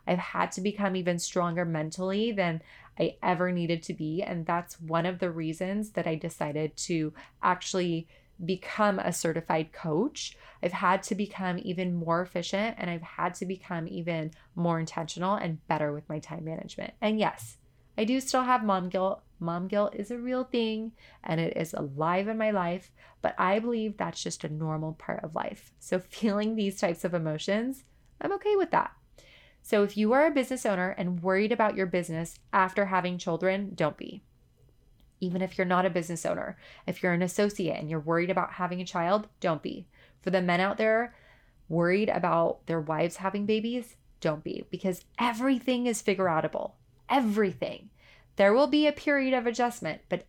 I've 0.08 0.18
had 0.18 0.50
to 0.52 0.60
become 0.60 0.96
even 0.96 1.18
stronger 1.18 1.64
mentally 1.64 2.32
than 2.32 2.62
I 2.98 3.16
ever 3.22 3.52
needed 3.52 3.82
to 3.84 3.94
be. 3.94 4.22
And 4.22 4.46
that's 4.46 4.80
one 4.80 5.06
of 5.06 5.18
the 5.18 5.30
reasons 5.30 5.90
that 5.90 6.06
I 6.06 6.14
decided 6.14 6.76
to 6.78 7.12
actually 7.42 8.08
become 8.44 8.98
a 8.98 9.12
certified 9.12 9.72
coach. 9.72 10.36
I've 10.62 10.72
had 10.72 11.02
to 11.04 11.14
become 11.14 11.58
even 11.62 11.94
more 11.94 12.22
efficient 12.22 12.76
and 12.78 12.88
I've 12.88 13.02
had 13.02 13.34
to 13.34 13.46
become 13.46 13.86
even 13.88 14.30
more 14.54 14.80
intentional 14.80 15.34
and 15.34 15.66
better 15.66 15.92
with 15.92 16.08
my 16.08 16.18
time 16.18 16.44
management. 16.44 16.94
And 17.00 17.18
yes, 17.18 17.58
I 17.98 18.04
do 18.04 18.20
still 18.20 18.44
have 18.44 18.64
mom 18.64 18.88
guilt. 18.88 19.22
Mom 19.40 19.68
guilt 19.68 19.94
is 19.94 20.10
a 20.10 20.18
real 20.18 20.44
thing 20.44 20.92
and 21.22 21.40
it 21.40 21.56
is 21.56 21.74
alive 21.74 22.28
in 22.28 22.38
my 22.38 22.50
life, 22.50 22.90
but 23.22 23.34
I 23.38 23.58
believe 23.58 23.96
that's 23.96 24.22
just 24.22 24.44
a 24.44 24.48
normal 24.48 24.94
part 24.94 25.22
of 25.22 25.34
life. 25.34 25.72
So, 25.78 25.98
feeling 26.08 26.54
these 26.54 26.80
types 26.80 27.04
of 27.04 27.14
emotions, 27.14 27.84
I'm 28.20 28.32
okay 28.32 28.56
with 28.56 28.70
that. 28.70 28.92
So 29.68 29.82
if 29.82 29.98
you 29.98 30.14
are 30.14 30.24
a 30.24 30.30
business 30.30 30.64
owner 30.64 30.94
and 30.96 31.22
worried 31.22 31.52
about 31.52 31.76
your 31.76 31.84
business 31.84 32.38
after 32.54 32.86
having 32.86 33.18
children, 33.18 33.72
don't 33.74 33.98
be. 33.98 34.22
Even 35.20 35.42
if 35.42 35.58
you're 35.58 35.66
not 35.66 35.84
a 35.84 35.90
business 35.90 36.24
owner, 36.24 36.56
if 36.86 37.02
you're 37.02 37.12
an 37.12 37.20
associate 37.20 37.78
and 37.78 37.90
you're 37.90 38.00
worried 38.00 38.30
about 38.30 38.54
having 38.54 38.80
a 38.80 38.86
child, 38.86 39.28
don't 39.40 39.62
be. 39.62 39.86
For 40.22 40.30
the 40.30 40.40
men 40.40 40.60
out 40.60 40.78
there 40.78 41.14
worried 41.68 42.08
about 42.08 42.66
their 42.66 42.80
wives 42.80 43.16
having 43.16 43.44
babies, 43.44 43.96
don't 44.22 44.42
be 44.42 44.64
because 44.70 45.04
everything 45.18 45.86
is 45.86 46.00
figure 46.00 46.24
outable. 46.24 46.72
Everything. 47.10 47.90
There 48.36 48.54
will 48.54 48.68
be 48.68 48.86
a 48.86 48.92
period 48.92 49.34
of 49.34 49.46
adjustment, 49.46 50.00
but 50.08 50.24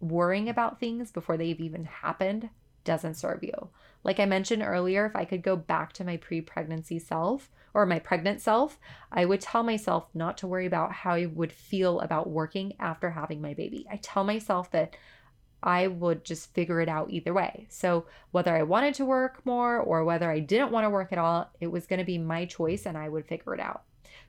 worrying 0.00 0.50
about 0.50 0.80
things 0.80 1.10
before 1.10 1.38
they've 1.38 1.58
even 1.58 1.86
happened 1.86 2.50
doesn't 2.84 3.14
serve 3.14 3.42
you. 3.42 3.70
Like 4.04 4.20
I 4.20 4.26
mentioned 4.26 4.62
earlier, 4.62 5.06
if 5.06 5.16
I 5.16 5.24
could 5.24 5.42
go 5.42 5.56
back 5.56 5.94
to 5.94 6.04
my 6.04 6.18
pre 6.18 6.42
pregnancy 6.42 6.98
self 6.98 7.48
or 7.74 7.86
my 7.86 7.98
pregnant 7.98 8.40
self, 8.40 8.78
I 9.10 9.24
would 9.24 9.40
tell 9.40 9.62
myself 9.62 10.08
not 10.14 10.38
to 10.38 10.46
worry 10.46 10.66
about 10.66 10.92
how 10.92 11.14
I 11.14 11.26
would 11.26 11.52
feel 11.52 12.00
about 12.00 12.28
working 12.28 12.74
after 12.78 13.10
having 13.10 13.40
my 13.40 13.54
baby. 13.54 13.86
I 13.90 13.96
tell 13.96 14.24
myself 14.24 14.70
that 14.72 14.96
I 15.62 15.86
would 15.86 16.24
just 16.24 16.52
figure 16.54 16.80
it 16.80 16.88
out 16.88 17.10
either 17.10 17.32
way. 17.32 17.66
So, 17.68 18.06
whether 18.32 18.54
I 18.54 18.64
wanted 18.64 18.94
to 18.94 19.04
work 19.04 19.44
more 19.46 19.78
or 19.78 20.04
whether 20.04 20.30
I 20.30 20.40
didn't 20.40 20.72
want 20.72 20.84
to 20.84 20.90
work 20.90 21.12
at 21.12 21.18
all, 21.18 21.50
it 21.60 21.68
was 21.68 21.86
going 21.86 22.00
to 22.00 22.04
be 22.04 22.18
my 22.18 22.44
choice 22.46 22.84
and 22.84 22.98
I 22.98 23.08
would 23.08 23.26
figure 23.26 23.54
it 23.54 23.60
out. 23.60 23.82